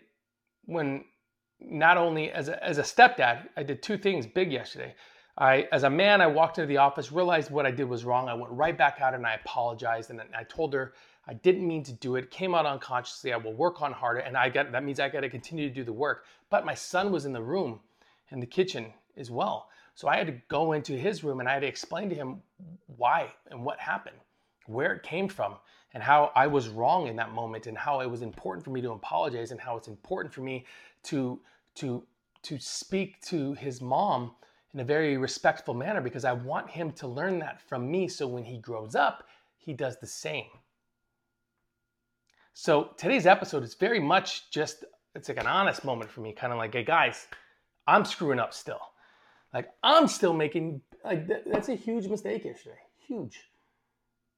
when 0.65 1.03
not 1.59 1.97
only 1.97 2.31
as 2.31 2.47
a, 2.47 2.63
as 2.63 2.77
a 2.77 2.83
stepdad, 2.83 3.47
I 3.57 3.63
did 3.63 3.83
two 3.83 3.97
things 3.97 4.25
big 4.25 4.51
yesterday. 4.51 4.95
I, 5.37 5.67
as 5.71 5.83
a 5.83 5.89
man, 5.89 6.21
I 6.21 6.27
walked 6.27 6.57
into 6.57 6.67
the 6.67 6.77
office, 6.77 7.11
realized 7.11 7.49
what 7.49 7.65
I 7.65 7.71
did 7.71 7.85
was 7.85 8.05
wrong. 8.05 8.27
I 8.29 8.33
went 8.33 8.51
right 8.51 8.77
back 8.77 8.99
out 9.01 9.13
and 9.13 9.25
I 9.25 9.35
apologized 9.35 10.09
and 10.09 10.21
I 10.37 10.43
told 10.43 10.73
her 10.73 10.93
I 11.29 11.33
didn't 11.33 11.67
mean 11.67 11.83
to 11.83 11.93
do 11.93 12.15
it. 12.15 12.31
Came 12.31 12.55
out 12.55 12.65
unconsciously. 12.65 13.33
I 13.33 13.37
will 13.37 13.53
work 13.53 13.83
on 13.83 13.93
harder, 13.93 14.21
and 14.21 14.35
I 14.35 14.49
got 14.49 14.71
that 14.71 14.83
means 14.83 14.99
I 14.99 15.09
got 15.09 15.21
to 15.21 15.29
continue 15.29 15.69
to 15.69 15.73
do 15.73 15.83
the 15.83 15.93
work. 15.93 16.25
But 16.49 16.65
my 16.65 16.73
son 16.73 17.11
was 17.11 17.25
in 17.25 17.33
the 17.33 17.41
room, 17.41 17.81
in 18.31 18.39
the 18.39 18.47
kitchen 18.47 18.93
as 19.19 19.29
well, 19.29 19.69
so 19.95 20.07
I 20.07 20.17
had 20.17 20.27
to 20.27 20.41
go 20.47 20.71
into 20.71 20.93
his 20.93 21.23
room 21.23 21.39
and 21.39 21.49
I 21.49 21.53
had 21.53 21.61
to 21.61 21.67
explain 21.67 22.09
to 22.09 22.15
him 22.15 22.41
why 22.97 23.33
and 23.51 23.65
what 23.65 23.79
happened, 23.79 24.15
where 24.65 24.93
it 24.93 25.03
came 25.03 25.27
from, 25.27 25.55
and 25.93 26.01
how 26.01 26.31
I 26.35 26.47
was 26.47 26.69
wrong 26.69 27.07
in 27.07 27.15
that 27.17 27.33
moment, 27.33 27.67
and 27.67 27.77
how 27.77 27.99
it 27.99 28.09
was 28.09 28.21
important 28.21 28.63
for 28.63 28.69
me 28.69 28.81
to 28.81 28.91
apologize, 28.91 29.51
and 29.51 29.59
how 29.59 29.75
it's 29.75 29.87
important 29.87 30.33
for 30.33 30.41
me 30.41 30.65
to 31.03 31.39
to 31.75 32.03
to 32.43 32.57
speak 32.59 33.21
to 33.23 33.53
his 33.55 33.81
mom 33.81 34.31
in 34.73 34.79
a 34.79 34.83
very 34.83 35.17
respectful 35.17 35.73
manner 35.73 35.99
because 35.99 36.25
I 36.25 36.31
want 36.31 36.69
him 36.69 36.91
to 36.93 37.07
learn 37.07 37.39
that 37.39 37.59
from 37.61 37.89
me 37.89 38.07
so 38.07 38.27
when 38.27 38.43
he 38.43 38.57
grows 38.59 38.95
up, 38.95 39.27
he 39.57 39.73
does 39.73 39.97
the 39.99 40.07
same. 40.07 40.45
So 42.53 42.91
today's 42.97 43.25
episode 43.25 43.63
is 43.63 43.73
very 43.73 43.99
much 43.99 44.49
just 44.51 44.85
it's 45.15 45.27
like 45.27 45.39
an 45.39 45.47
honest 45.47 45.83
moment 45.83 46.11
for 46.11 46.21
me, 46.21 46.31
kind 46.31 46.53
of 46.53 46.59
like, 46.59 46.73
hey 46.73 46.83
guys, 46.83 47.27
I'm 47.87 48.05
screwing 48.05 48.39
up 48.39 48.53
still. 48.53 48.79
Like 49.53 49.69
I'm 49.83 50.07
still 50.07 50.33
making 50.33 50.81
like 51.03 51.27
th- 51.27 51.43
that's 51.45 51.69
a 51.69 51.75
huge 51.75 52.07
mistake 52.07 52.45
yesterday. 52.45 52.79
Huge. 53.07 53.39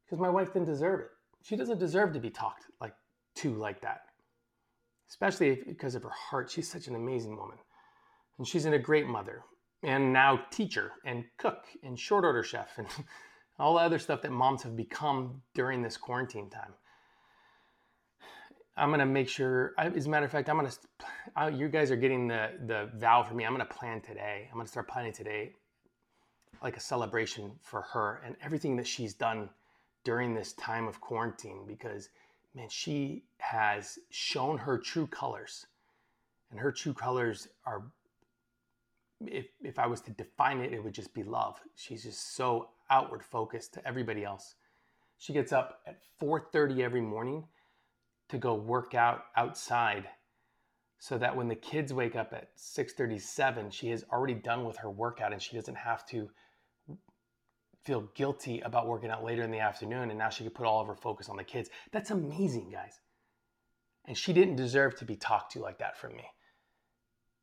Because 0.05 0.19
my 0.19 0.29
wife 0.29 0.53
didn't 0.53 0.67
deserve 0.67 1.01
it. 1.01 1.09
She 1.43 1.55
doesn't 1.55 1.79
deserve 1.79 2.13
to 2.13 2.19
be 2.19 2.29
talked 2.29 2.65
like 2.79 2.93
to 3.35 3.53
like 3.53 3.81
that. 3.81 4.01
Especially 5.09 5.49
if, 5.49 5.67
because 5.67 5.95
of 5.95 6.03
her 6.03 6.09
heart. 6.09 6.49
She's 6.49 6.71
such 6.71 6.87
an 6.87 6.95
amazing 6.95 7.35
woman. 7.35 7.57
And 8.37 8.47
she's 8.47 8.65
in 8.65 8.73
a 8.73 8.79
great 8.79 9.07
mother 9.07 9.43
and 9.83 10.13
now 10.13 10.39
teacher 10.51 10.93
and 11.05 11.25
cook 11.37 11.65
and 11.83 11.99
short 11.99 12.23
order 12.23 12.43
chef 12.43 12.77
and 12.77 12.87
all 13.59 13.75
the 13.75 13.81
other 13.81 13.99
stuff 13.99 14.21
that 14.21 14.31
moms 14.31 14.63
have 14.63 14.75
become 14.75 15.41
during 15.53 15.81
this 15.81 15.97
quarantine 15.97 16.49
time. 16.49 16.73
I'm 18.77 18.89
gonna 18.89 19.05
make 19.05 19.27
sure. 19.27 19.73
I, 19.77 19.87
as 19.87 20.05
a 20.05 20.09
matter 20.09 20.25
of 20.25 20.31
fact, 20.31 20.49
I'm 20.49 20.55
gonna. 20.55 20.71
I, 21.35 21.49
you 21.49 21.67
guys 21.67 21.91
are 21.91 21.95
getting 21.95 22.27
the 22.27 22.51
the 22.65 22.89
vow 22.95 23.23
for 23.23 23.33
me. 23.33 23.45
I'm 23.45 23.51
gonna 23.51 23.65
plan 23.65 24.01
today. 24.01 24.47
I'm 24.51 24.57
gonna 24.57 24.67
start 24.67 24.87
planning 24.87 25.13
today, 25.13 25.53
like 26.63 26.77
a 26.77 26.79
celebration 26.79 27.51
for 27.61 27.81
her 27.81 28.21
and 28.25 28.35
everything 28.41 28.75
that 28.77 28.87
she's 28.87 29.13
done 29.13 29.49
during 30.03 30.33
this 30.33 30.53
time 30.53 30.87
of 30.87 31.01
quarantine. 31.01 31.65
Because 31.67 32.09
man, 32.55 32.69
she 32.69 33.23
has 33.39 33.99
shown 34.09 34.57
her 34.57 34.77
true 34.77 35.07
colors, 35.07 35.67
and 36.49 36.59
her 36.59 36.71
true 36.71 36.93
colors 36.93 37.49
are. 37.65 37.83
If 39.25 39.47
if 39.61 39.79
I 39.79 39.85
was 39.85 39.99
to 40.01 40.11
define 40.11 40.61
it, 40.61 40.71
it 40.71 40.81
would 40.81 40.93
just 40.93 41.13
be 41.13 41.23
love. 41.23 41.59
She's 41.75 42.03
just 42.03 42.35
so 42.35 42.69
outward 42.89 43.23
focused 43.23 43.73
to 43.73 43.85
everybody 43.85 44.23
else. 44.23 44.55
She 45.17 45.33
gets 45.33 45.51
up 45.51 45.81
at 45.85 45.99
4:30 46.19 46.81
every 46.81 47.01
morning 47.01 47.43
to 48.31 48.37
go 48.37 48.55
work 48.55 48.95
out 48.95 49.25
outside 49.35 50.07
so 50.99 51.17
that 51.17 51.35
when 51.35 51.47
the 51.47 51.55
kids 51.55 51.93
wake 51.93 52.15
up 52.15 52.31
at 52.33 52.55
6:37 52.57 53.71
she 53.71 53.89
has 53.89 54.03
already 54.11 54.33
done 54.33 54.65
with 54.65 54.77
her 54.77 54.89
workout 54.89 55.33
and 55.33 55.41
she 55.41 55.55
doesn't 55.55 55.75
have 55.75 56.05
to 56.07 56.29
feel 57.83 58.01
guilty 58.15 58.61
about 58.61 58.87
working 58.87 59.09
out 59.09 59.23
later 59.23 59.43
in 59.43 59.51
the 59.51 59.59
afternoon 59.59 60.09
and 60.09 60.17
now 60.17 60.29
she 60.29 60.43
can 60.43 60.53
put 60.53 60.65
all 60.65 60.79
of 60.79 60.87
her 60.87 60.95
focus 60.95 61.29
on 61.29 61.37
the 61.37 61.43
kids. 61.43 61.69
That's 61.91 62.11
amazing, 62.11 62.69
guys. 62.69 62.99
And 64.05 64.17
she 64.17 64.33
didn't 64.33 64.55
deserve 64.55 64.95
to 64.97 65.05
be 65.05 65.15
talked 65.15 65.51
to 65.53 65.59
like 65.59 65.79
that 65.79 65.97
from 65.97 66.15
me. 66.15 66.25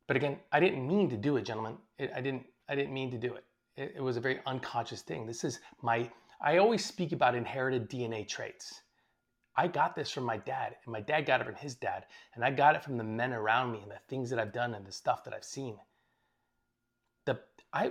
But 0.07 0.17
again, 0.17 0.39
I 0.53 0.61
didn't 0.61 0.87
mean 0.87 1.11
to 1.11 1.17
do 1.17 1.37
it, 1.37 1.43
gentlemen. 1.43 1.77
It, 1.99 2.11
I 2.15 2.21
didn't 2.21 2.47
I 2.69 2.75
didn't 2.75 2.95
mean 2.95 3.11
to 3.11 3.19
do 3.19 3.35
it. 3.35 3.45
it. 3.77 3.95
It 3.97 4.03
was 4.03 4.17
a 4.17 4.21
very 4.21 4.41
unconscious 4.47 5.03
thing. 5.03 5.27
This 5.27 5.45
is 5.45 5.61
my 5.83 6.11
I 6.41 6.59
always 6.59 6.85
speak 6.85 7.13
about 7.13 7.35
inherited 7.35 7.91
DNA 7.91 8.27
traits. 8.27 8.83
I 9.59 9.67
got 9.67 9.97
this 9.97 10.13
from 10.13 10.23
my 10.23 10.37
dad, 10.37 10.77
and 10.85 10.93
my 10.93 11.01
dad 11.01 11.27
got 11.27 11.41
it 11.41 11.45
from 11.45 11.57
his 11.57 11.75
dad, 11.75 12.07
and 12.37 12.45
I 12.45 12.53
got 12.53 12.77
it 12.77 12.85
from 12.85 12.97
the 12.97 13.03
men 13.03 13.33
around 13.33 13.73
me 13.73 13.81
and 13.83 13.91
the 13.91 13.99
things 14.09 14.31
that 14.31 14.39
I've 14.39 14.53
done 14.53 14.73
and 14.73 14.87
the 14.87 14.93
stuff 14.93 15.25
that 15.25 15.35
I've 15.35 15.43
seen. 15.43 15.77
The 17.25 17.41
I 17.73 17.91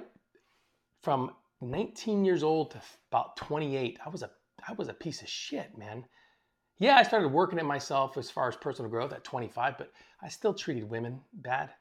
from 1.03 1.31
19 1.59 2.23
years 2.23 2.41
old 2.41 2.71
to 2.71 2.81
about 3.11 3.35
28, 3.35 3.99
I 4.05 4.07
was 4.07 4.23
a 4.23 4.31
I 4.65 4.73
was 4.73 4.87
a 4.87 4.93
piece 4.93 5.21
of 5.21 5.27
shit, 5.27 5.77
man. 5.77 6.05
Yeah, 6.79 6.95
I 6.95 7.03
started 7.03 7.33
working 7.33 7.59
at 7.59 7.65
myself 7.65 8.17
as 8.17 8.31
far 8.31 8.47
as 8.47 8.55
personal 8.55 8.89
growth 8.89 9.11
at 9.11 9.25
25, 9.25 9.77
but 9.77 9.91
I 10.21 10.29
still 10.29 10.53
treated 10.53 10.89
women 10.89 11.19
bad, 11.33 11.71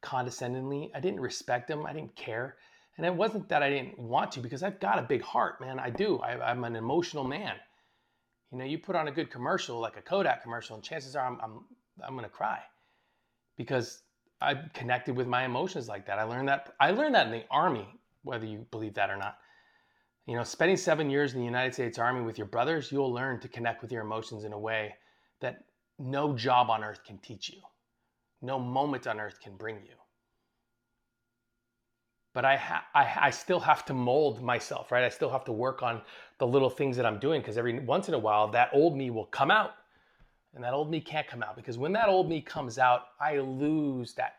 condescendingly. 0.00 0.92
I 0.94 1.00
didn't 1.00 1.20
respect 1.20 1.66
them. 1.66 1.84
I 1.86 1.92
didn't 1.92 2.14
care. 2.14 2.56
And 2.96 3.04
it 3.04 3.14
wasn't 3.14 3.48
that 3.48 3.64
I 3.64 3.70
didn't 3.70 3.98
want 3.98 4.30
to 4.32 4.40
because 4.40 4.62
I've 4.62 4.78
got 4.78 5.00
a 5.00 5.02
big 5.02 5.22
heart, 5.22 5.60
man. 5.60 5.80
I 5.80 5.90
do. 5.90 6.18
I, 6.18 6.50
I'm 6.50 6.62
an 6.62 6.76
emotional 6.76 7.24
man. 7.24 7.56
You 8.50 8.58
know, 8.58 8.64
you 8.64 8.78
put 8.78 8.96
on 8.96 9.08
a 9.08 9.12
good 9.12 9.30
commercial 9.30 9.78
like 9.78 9.96
a 9.96 10.02
Kodak 10.02 10.42
commercial, 10.42 10.74
and 10.74 10.82
chances 10.84 11.14
are 11.16 11.26
I'm 11.26 11.38
I'm 11.40 11.64
I'm 12.02 12.14
gonna 12.14 12.28
cry 12.28 12.60
because 13.56 14.02
I 14.40 14.54
connected 14.72 15.16
with 15.16 15.26
my 15.26 15.44
emotions 15.44 15.88
like 15.88 16.06
that. 16.06 16.18
I 16.18 16.22
learned 16.22 16.48
that 16.48 16.74
I 16.80 16.92
learned 16.92 17.14
that 17.14 17.26
in 17.26 17.32
the 17.32 17.44
army, 17.50 17.86
whether 18.22 18.46
you 18.46 18.66
believe 18.70 18.94
that 18.94 19.10
or 19.10 19.16
not. 19.16 19.38
You 20.26 20.36
know, 20.36 20.44
spending 20.44 20.76
seven 20.76 21.10
years 21.10 21.32
in 21.32 21.40
the 21.40 21.46
United 21.46 21.72
States 21.74 21.98
Army 21.98 22.22
with 22.22 22.36
your 22.36 22.46
brothers, 22.46 22.92
you'll 22.92 23.12
learn 23.12 23.40
to 23.40 23.48
connect 23.48 23.80
with 23.80 23.90
your 23.90 24.02
emotions 24.02 24.44
in 24.44 24.52
a 24.52 24.58
way 24.58 24.94
that 25.40 25.64
no 25.98 26.34
job 26.36 26.70
on 26.70 26.84
earth 26.84 27.02
can 27.04 27.18
teach 27.18 27.48
you, 27.48 27.60
no 28.42 28.58
moment 28.58 29.06
on 29.06 29.20
earth 29.20 29.40
can 29.40 29.56
bring 29.56 29.76
you. 29.76 29.94
But 32.38 32.44
I, 32.44 32.54
ha- 32.54 32.84
I, 32.94 33.14
I 33.20 33.30
still 33.30 33.58
have 33.58 33.84
to 33.86 33.92
mold 33.92 34.40
myself, 34.40 34.92
right? 34.92 35.02
I 35.02 35.08
still 35.08 35.28
have 35.28 35.44
to 35.46 35.52
work 35.52 35.82
on 35.82 36.00
the 36.38 36.46
little 36.46 36.70
things 36.70 36.96
that 36.96 37.04
I'm 37.04 37.18
doing 37.18 37.40
because 37.40 37.58
every 37.58 37.76
once 37.80 38.06
in 38.06 38.14
a 38.14 38.18
while 38.18 38.46
that 38.52 38.70
old 38.72 38.96
me 38.96 39.10
will 39.10 39.24
come 39.24 39.50
out 39.50 39.72
and 40.54 40.62
that 40.62 40.72
old 40.72 40.88
me 40.88 41.00
can't 41.00 41.26
come 41.26 41.42
out 41.42 41.56
because 41.56 41.78
when 41.78 41.92
that 41.94 42.08
old 42.08 42.28
me 42.28 42.40
comes 42.40 42.78
out, 42.78 43.06
I 43.20 43.38
lose 43.38 44.14
that 44.14 44.34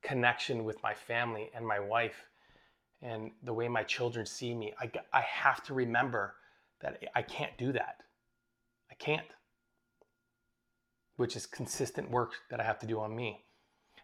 connection 0.00 0.64
with 0.64 0.82
my 0.82 0.94
family 0.94 1.50
and 1.54 1.66
my 1.66 1.78
wife 1.78 2.24
and 3.02 3.30
the 3.42 3.52
way 3.52 3.68
my 3.68 3.82
children 3.82 4.24
see 4.24 4.54
me. 4.54 4.72
I, 4.80 4.90
I 5.12 5.20
have 5.20 5.62
to 5.64 5.74
remember 5.74 6.36
that 6.80 7.02
I 7.14 7.20
can't 7.20 7.52
do 7.58 7.70
that. 7.72 7.96
I 8.90 8.94
can't, 8.94 9.26
which 11.16 11.36
is 11.36 11.44
consistent 11.44 12.10
work 12.10 12.32
that 12.48 12.60
I 12.60 12.62
have 12.62 12.78
to 12.78 12.86
do 12.86 12.98
on 12.98 13.14
me. 13.14 13.44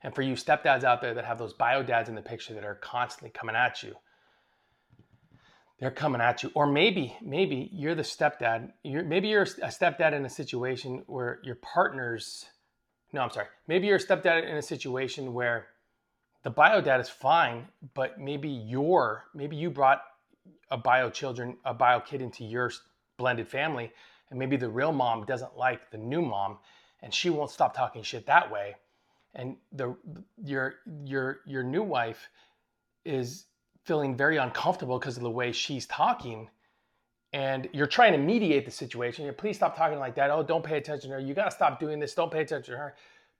And 0.02 0.14
for 0.14 0.22
you 0.22 0.34
stepdads 0.34 0.84
out 0.84 1.00
there 1.00 1.14
that 1.14 1.24
have 1.24 1.38
those 1.38 1.52
bio 1.52 1.82
dads 1.82 2.08
in 2.08 2.14
the 2.14 2.22
picture 2.22 2.54
that 2.54 2.64
are 2.64 2.76
constantly 2.76 3.30
coming 3.30 3.56
at 3.56 3.82
you, 3.82 3.96
they're 5.80 5.90
coming 5.90 6.20
at 6.20 6.42
you. 6.42 6.50
Or 6.54 6.66
maybe, 6.66 7.16
maybe 7.22 7.68
you're 7.72 7.94
the 7.94 8.02
stepdad. 8.02 8.72
You're, 8.82 9.04
maybe 9.04 9.28
you're 9.28 9.42
a 9.42 9.68
stepdad 9.68 10.12
in 10.12 10.24
a 10.24 10.30
situation 10.30 11.02
where 11.06 11.40
your 11.42 11.56
partner's, 11.56 12.46
no, 13.12 13.22
I'm 13.22 13.30
sorry. 13.30 13.46
Maybe 13.66 13.86
you're 13.86 13.96
a 13.96 14.00
stepdad 14.04 14.48
in 14.48 14.56
a 14.56 14.62
situation 14.62 15.34
where 15.34 15.68
the 16.42 16.50
bio 16.50 16.80
dad 16.80 17.00
is 17.00 17.08
fine, 17.08 17.68
but 17.94 18.20
maybe 18.20 18.48
you're, 18.48 19.24
maybe 19.34 19.56
you 19.56 19.70
brought 19.70 20.02
a 20.70 20.76
bio 20.76 21.10
children, 21.10 21.56
a 21.64 21.74
bio 21.74 22.00
kid 22.00 22.22
into 22.22 22.44
your 22.44 22.70
blended 23.16 23.48
family, 23.48 23.92
and 24.30 24.38
maybe 24.38 24.56
the 24.56 24.68
real 24.68 24.92
mom 24.92 25.24
doesn't 25.26 25.56
like 25.56 25.90
the 25.90 25.98
new 25.98 26.22
mom, 26.22 26.58
and 27.02 27.12
she 27.12 27.30
won't 27.30 27.50
stop 27.50 27.74
talking 27.74 28.02
shit 28.02 28.26
that 28.26 28.50
way 28.50 28.76
and 29.34 29.56
the 29.72 29.96
your 30.42 30.76
your 31.04 31.40
your 31.46 31.62
new 31.62 31.82
wife 31.82 32.28
is 33.04 33.46
feeling 33.84 34.16
very 34.16 34.36
uncomfortable 34.36 34.98
because 34.98 35.16
of 35.16 35.22
the 35.22 35.30
way 35.30 35.52
she's 35.52 35.86
talking. 35.86 36.48
And 37.32 37.68
you're 37.72 37.86
trying 37.86 38.12
to 38.12 38.18
mediate 38.18 38.64
the 38.64 38.70
situation. 38.70 39.26
You 39.26 39.32
please 39.32 39.56
stop 39.56 39.76
talking 39.76 39.98
like 39.98 40.14
that. 40.16 40.30
Oh 40.30 40.42
don't 40.42 40.64
pay 40.64 40.78
attention 40.78 41.10
to 41.10 41.16
her. 41.16 41.20
You 41.20 41.34
got 41.34 41.46
to 41.46 41.50
stop 41.50 41.78
doing 41.78 41.98
this. 41.98 42.14
Don't 42.14 42.32
pay 42.32 42.42
attention 42.42 42.74
to 42.74 42.78
her. 42.78 42.94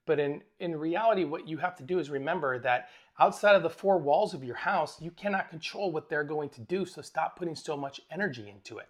But 0.07 0.21
in 0.21 0.43
in 0.61 0.77
reality 0.77 1.25
what 1.25 1.49
you 1.49 1.59
have 1.59 1.77
to 1.77 1.83
do 1.83 1.99
is 1.99 2.11
remember 2.11 2.59
that 2.61 2.89
outside 3.19 3.57
of 3.57 3.63
the 3.63 3.71
four 3.71 3.99
walls 3.99 4.35
of 4.35 4.45
your 4.45 4.57
house 4.57 5.01
you 5.01 5.11
cannot 5.11 5.51
control 5.51 5.91
what 5.91 6.09
they're 6.09 6.25
going 6.25 6.51
to 6.51 6.61
do. 6.61 6.85
So 6.85 7.03
stop 7.03 7.39
putting 7.39 7.57
so 7.57 7.77
much 7.77 8.01
energy 8.11 8.49
into 8.49 8.79
it. 8.79 8.89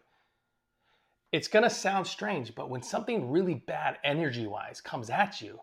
It's 1.30 1.48
going 1.48 1.62
to 1.62 1.70
sound 1.70 2.06
strange 2.06 2.54
but 2.54 2.70
when 2.70 2.82
something 2.82 3.30
really 3.30 3.54
bad 3.54 3.98
energy 4.02 4.46
wise 4.46 4.80
comes 4.80 5.10
at 5.10 5.40
you 5.40 5.60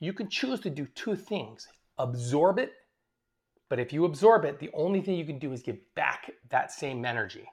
you 0.00 0.12
can 0.12 0.28
choose 0.28 0.60
to 0.60 0.70
do 0.70 0.86
two 0.94 1.16
things 1.16 1.66
absorb 1.98 2.58
it, 2.58 2.72
but 3.68 3.80
if 3.80 3.92
you 3.92 4.04
absorb 4.04 4.44
it, 4.44 4.58
the 4.58 4.70
only 4.72 5.00
thing 5.00 5.16
you 5.16 5.24
can 5.24 5.38
do 5.38 5.52
is 5.52 5.62
give 5.62 5.78
back 5.94 6.30
that 6.50 6.72
same 6.72 7.04
energy. 7.04 7.46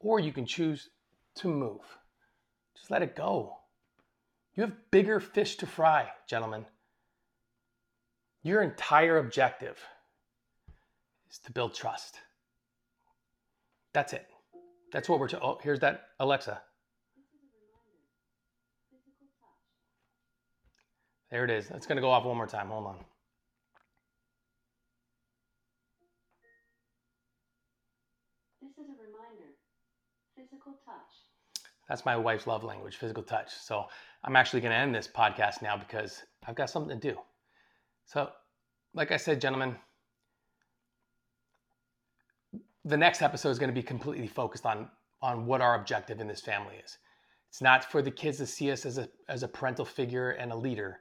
Or 0.00 0.20
you 0.20 0.32
can 0.32 0.44
choose 0.44 0.90
to 1.36 1.48
move. 1.48 1.80
Just 2.76 2.90
let 2.90 3.02
it 3.02 3.16
go. 3.16 3.56
You 4.54 4.62
have 4.62 4.90
bigger 4.90 5.20
fish 5.20 5.56
to 5.56 5.66
fry, 5.66 6.08
gentlemen. 6.28 6.66
Your 8.42 8.62
entire 8.62 9.18
objective 9.18 9.78
is 11.30 11.38
to 11.40 11.52
build 11.52 11.74
trust. 11.74 12.18
That's 13.92 14.12
it. 14.12 14.26
That's 14.92 15.08
what 15.08 15.18
we're. 15.18 15.28
To, 15.28 15.40
oh, 15.40 15.58
here's 15.62 15.80
that 15.80 16.02
Alexa. 16.18 16.60
There 21.30 21.44
it 21.44 21.50
is. 21.50 21.70
It's 21.70 21.86
going 21.86 21.96
to 21.96 22.02
go 22.02 22.10
off 22.10 22.24
one 22.24 22.36
more 22.36 22.46
time. 22.46 22.68
Hold 22.68 22.86
on. 22.86 22.96
This 28.62 28.72
is 28.72 28.88
a 28.88 29.02
reminder. 29.02 29.52
Physical 30.34 30.72
touch. 30.84 31.64
That's 31.88 32.04
my 32.04 32.16
wife's 32.16 32.46
love 32.46 32.64
language, 32.64 32.96
physical 32.96 33.22
touch. 33.22 33.52
So 33.52 33.86
I'm 34.24 34.36
actually 34.36 34.60
going 34.60 34.72
to 34.72 34.78
end 34.78 34.94
this 34.94 35.08
podcast 35.08 35.62
now 35.62 35.76
because 35.76 36.22
I've 36.46 36.54
got 36.54 36.70
something 36.70 36.98
to 36.98 37.12
do. 37.12 37.18
So, 38.06 38.30
like 38.94 39.12
I 39.12 39.18
said, 39.18 39.40
gentlemen, 39.40 39.76
the 42.84 42.96
next 42.96 43.20
episode 43.20 43.50
is 43.50 43.58
going 43.58 43.70
to 43.70 43.74
be 43.74 43.82
completely 43.82 44.26
focused 44.26 44.64
on 44.64 44.88
on 45.20 45.46
what 45.46 45.60
our 45.60 45.74
objective 45.74 46.20
in 46.20 46.28
this 46.28 46.40
family 46.40 46.76
is. 46.82 46.98
It's 47.50 47.60
not 47.60 47.90
for 47.90 48.02
the 48.02 48.10
kids 48.10 48.38
to 48.38 48.46
see 48.46 48.70
us 48.70 48.86
as 48.86 48.98
a 48.98 49.08
as 49.28 49.42
a 49.42 49.48
parental 49.48 49.84
figure 49.84 50.30
and 50.30 50.52
a 50.52 50.56
leader 50.56 51.00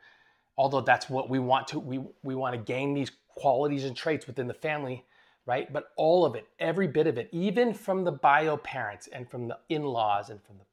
although 0.58 0.82
that's 0.82 1.10
what 1.10 1.30
we 1.30 1.40
want 1.40 1.68
to 1.68 1.80
we 1.80 2.00
we 2.24 2.36
want 2.36 2.54
to 2.54 2.60
gain 2.60 2.94
these 2.94 3.12
qualities 3.30 3.86
and 3.86 3.96
traits 3.96 4.28
within 4.28 4.48
the 4.48 4.54
family 4.54 5.06
right? 5.46 5.72
But 5.72 5.92
all 5.96 6.26
of 6.26 6.36
it 6.36 6.48
every 6.60 6.88
bit 6.88 7.08
of 7.08 7.18
it 7.18 7.30
even 7.32 7.74
from 7.74 8.04
the 8.04 8.12
bio 8.12 8.58
parents 8.58 9.08
and 9.08 9.30
from 9.30 9.48
the 9.48 9.58
in-laws 9.70 10.30
and 10.30 10.44
from 10.44 10.58
the 10.58 10.66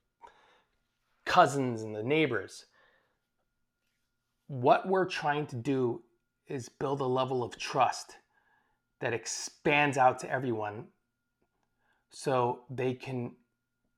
cousins 1.25 1.83
and 1.83 1.95
the 1.95 2.03
neighbors 2.03 2.67
what 4.47 4.87
we're 4.87 5.07
trying 5.07 5.47
to 5.47 5.57
do 5.57 6.03
is 6.49 6.69
build 6.69 7.01
a 7.01 7.07
level 7.07 7.43
of 7.43 7.57
trust 7.57 8.17
that 9.01 9.13
expands 9.13 9.97
out 9.97 10.19
to 10.19 10.31
everyone 10.31 10.85
so 12.11 12.61
they 12.71 12.93
can 12.93 13.33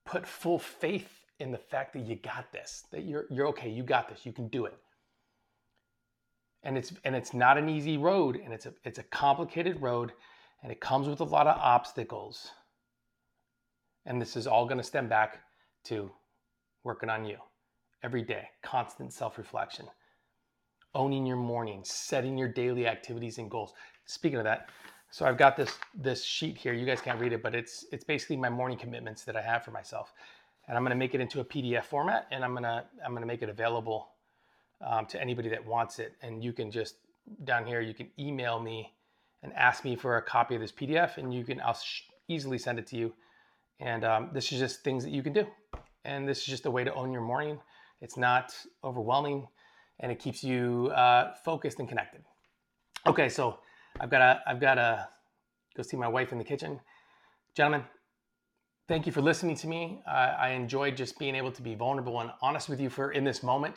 put 0.05 0.25
full 0.25 0.57
faith 0.57 1.25
in 1.39 1.51
the 1.51 1.57
fact 1.57 1.93
that 1.93 1.99
you 1.99 2.15
got 2.15 2.51
this 2.51 2.85
that 2.91 3.03
you're 3.03 3.25
you're 3.29 3.47
okay 3.47 3.69
you 3.69 3.83
got 3.83 4.09
this 4.09 4.25
you 4.25 4.31
can 4.31 4.47
do 4.47 4.65
it 4.65 4.77
and 6.67 6.77
it's 6.77 6.93
and 7.05 7.15
it's 7.15 7.33
not 7.33 7.57
an 7.57 7.69
easy 7.69 7.97
road 7.97 8.39
and 8.43 8.53
it's 8.53 8.65
a 8.65 8.73
it's 8.83 8.99
a 8.99 9.03
complicated 9.03 9.81
road 9.81 10.11
and 10.61 10.71
it 10.71 10.81
comes 10.81 11.07
with 11.07 11.21
a 11.21 11.23
lot 11.23 11.47
of 11.47 11.57
obstacles. 11.57 12.51
And 14.05 14.21
this 14.21 14.35
is 14.35 14.47
all 14.47 14.65
going 14.65 14.77
to 14.77 14.83
stem 14.83 15.07
back 15.07 15.39
to 15.85 16.11
working 16.83 17.09
on 17.09 17.25
you 17.25 17.37
every 18.03 18.21
day 18.21 18.47
constant 18.63 19.11
self-reflection 19.11 19.85
owning 20.93 21.25
your 21.25 21.37
morning 21.37 21.81
setting 21.83 22.37
your 22.37 22.47
daily 22.47 22.85
activities 22.85 23.37
and 23.37 23.49
goals. 23.49 23.73
Speaking 24.05 24.37
of 24.37 24.43
that 24.43 24.69
so 25.09 25.25
i've 25.25 25.37
got 25.37 25.55
this 25.55 25.71
this 25.95 26.23
sheet 26.23 26.57
here. 26.57 26.73
You 26.73 26.85
guys 26.85 26.99
can't 26.99 27.19
read 27.19 27.31
it 27.31 27.41
but 27.41 27.55
it's 27.55 27.85
it's 27.93 28.03
basically 28.03 28.35
my 28.35 28.49
morning 28.49 28.77
commitments 28.77 29.23
that 29.23 29.37
i 29.37 29.41
have 29.41 29.63
for 29.63 29.71
myself. 29.71 30.11
And 30.67 30.75
i'm 30.75 30.83
going 30.83 30.91
to 30.91 30.97
make 30.97 31.15
it 31.15 31.21
into 31.21 31.39
a 31.39 31.45
pdf 31.45 31.85
format 31.85 32.27
and 32.31 32.43
i'm 32.43 32.51
going 32.51 32.63
to 32.63 32.83
i'm 33.05 33.11
going 33.11 33.21
to 33.21 33.27
make 33.27 33.41
it 33.41 33.49
available 33.49 34.09
um, 34.81 35.05
to 35.07 35.21
anybody 35.21 35.49
that 35.49 35.65
wants 35.65 35.99
it. 35.99 36.13
And 36.21 36.43
you 36.43 36.53
can 36.53 36.71
just 36.71 36.95
down 37.43 37.65
here, 37.65 37.81
you 37.81 37.93
can 37.93 38.09
email 38.19 38.59
me 38.59 38.93
and 39.43 39.53
ask 39.53 39.83
me 39.83 39.95
for 39.95 40.17
a 40.17 40.21
copy 40.21 40.55
of 40.55 40.61
this 40.61 40.71
PDF, 40.71 41.17
and 41.17 41.33
you 41.33 41.43
can 41.43 41.61
I'll 41.61 41.73
sh- 41.73 42.03
easily 42.27 42.57
send 42.57 42.79
it 42.79 42.87
to 42.87 42.97
you. 42.97 43.13
And 43.79 44.03
um, 44.03 44.29
this 44.33 44.51
is 44.51 44.59
just 44.59 44.83
things 44.83 45.03
that 45.03 45.11
you 45.11 45.21
can 45.21 45.33
do. 45.33 45.45
And 46.03 46.27
this 46.27 46.39
is 46.39 46.45
just 46.45 46.65
a 46.65 46.71
way 46.71 46.83
to 46.83 46.93
own 46.93 47.11
your 47.11 47.21
morning. 47.21 47.59
It's 48.01 48.17
not 48.17 48.55
overwhelming, 48.83 49.47
and 49.99 50.11
it 50.11 50.19
keeps 50.19 50.43
you 50.43 50.91
uh, 50.95 51.33
focused 51.45 51.79
and 51.79 51.87
connected. 51.87 52.21
Okay, 53.05 53.29
so 53.29 53.59
I've 53.99 54.09
got 54.09 54.19
to 54.19 54.41
I've 54.47 54.59
got 54.59 54.75
to 54.75 55.07
go 55.75 55.83
see 55.83 55.97
my 55.97 56.07
wife 56.07 56.31
in 56.31 56.37
the 56.37 56.43
kitchen, 56.43 56.79
gentlemen. 57.55 57.83
Thank 58.87 59.05
you 59.05 59.11
for 59.11 59.21
listening 59.21 59.57
to 59.57 59.67
me. 59.67 60.01
Uh, 60.07 60.33
I 60.39 60.49
enjoyed 60.51 60.95
just 60.95 61.19
being 61.19 61.35
able 61.35 61.51
to 61.51 61.61
be 61.61 61.75
vulnerable 61.75 62.21
and 62.21 62.31
honest 62.41 62.69
with 62.69 62.79
you 62.79 62.89
for 62.89 63.11
in 63.11 63.25
this 63.25 63.43
moment 63.43 63.75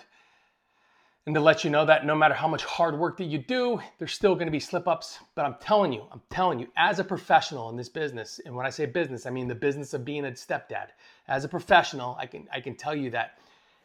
and 1.27 1.35
to 1.35 1.41
let 1.41 1.65
you 1.65 1.71
know 1.71 1.85
that 1.85 2.07
no 2.07 2.15
matter 2.15 2.35
how 2.35 2.49
much 2.49 2.65
hard 2.65 2.99
work 2.99 3.19
that 3.19 3.27
you 3.27 3.39
do, 3.39 3.81
there's 3.99 4.13
still 4.13 4.35
going 4.35 4.47
to 4.47 4.53
be 4.53 4.61
slip 4.61 4.89
ups. 4.89 5.19
But 5.35 5.45
I'm 5.45 5.57
telling 5.61 5.93
you, 5.93 6.05
I'm 6.11 6.23
telling 6.31 6.59
you, 6.59 6.69
as 6.77 6.99
a 6.99 7.05
professional 7.05 7.69
in 7.69 7.77
this 7.77 7.91
business, 7.91 8.41
and 8.45 8.57
when 8.57 8.65
I 8.65 8.71
say 8.71 8.87
business, 8.87 9.27
I 9.27 9.31
mean 9.31 9.47
the 9.47 9.55
business 9.55 9.93
of 9.93 10.05
being 10.05 10.25
a 10.25 10.31
stepdad. 10.31 10.89
As 11.29 11.45
a 11.45 11.49
professional, 11.49 12.17
I 12.19 12.27
can 12.27 12.49
I 12.53 12.61
can 12.61 12.75
tell 12.75 12.95
you 12.95 13.11
that 13.11 13.39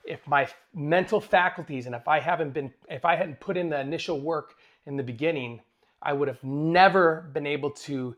if 0.06 0.26
my 0.28 0.48
mental 0.74 1.20
faculties 1.20 1.88
and 1.88 1.96
if 1.96 2.08
I 2.08 2.20
haven't 2.20 2.54
been 2.54 2.74
if 2.90 3.04
I 3.04 3.16
hadn't 3.16 3.40
put 3.40 3.58
in 3.58 3.70
the 3.70 3.80
initial 3.80 4.22
work 4.22 4.56
in 4.86 4.96
the 4.96 5.04
beginning, 5.04 5.62
I 6.02 6.14
would 6.14 6.30
have 6.30 6.44
never 6.44 7.30
been 7.34 7.48
able 7.48 7.72
to 7.72 8.16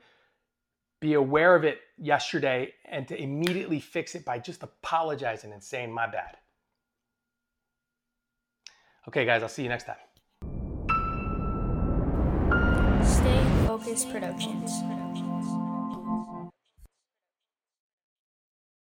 be 1.00 1.14
aware 1.14 1.56
of 1.56 1.64
it 1.64 1.80
yesterday 1.98 2.74
and 2.86 3.08
to 3.08 3.20
immediately 3.20 3.80
fix 3.80 4.16
it 4.16 4.26
by 4.26 4.40
just 4.40 4.64
apologizing 4.64 5.54
and 5.54 5.64
saying 5.64 5.92
my 5.92 6.08
bad. 6.08 6.38
Okay, 9.08 9.24
guys, 9.26 9.42
I'll 9.42 9.50
see 9.50 9.64
you 9.64 9.70
next 9.70 9.86
time. 9.86 9.96
Stay 13.04 13.44
Focused 13.66 14.12
Productions. 14.12 14.72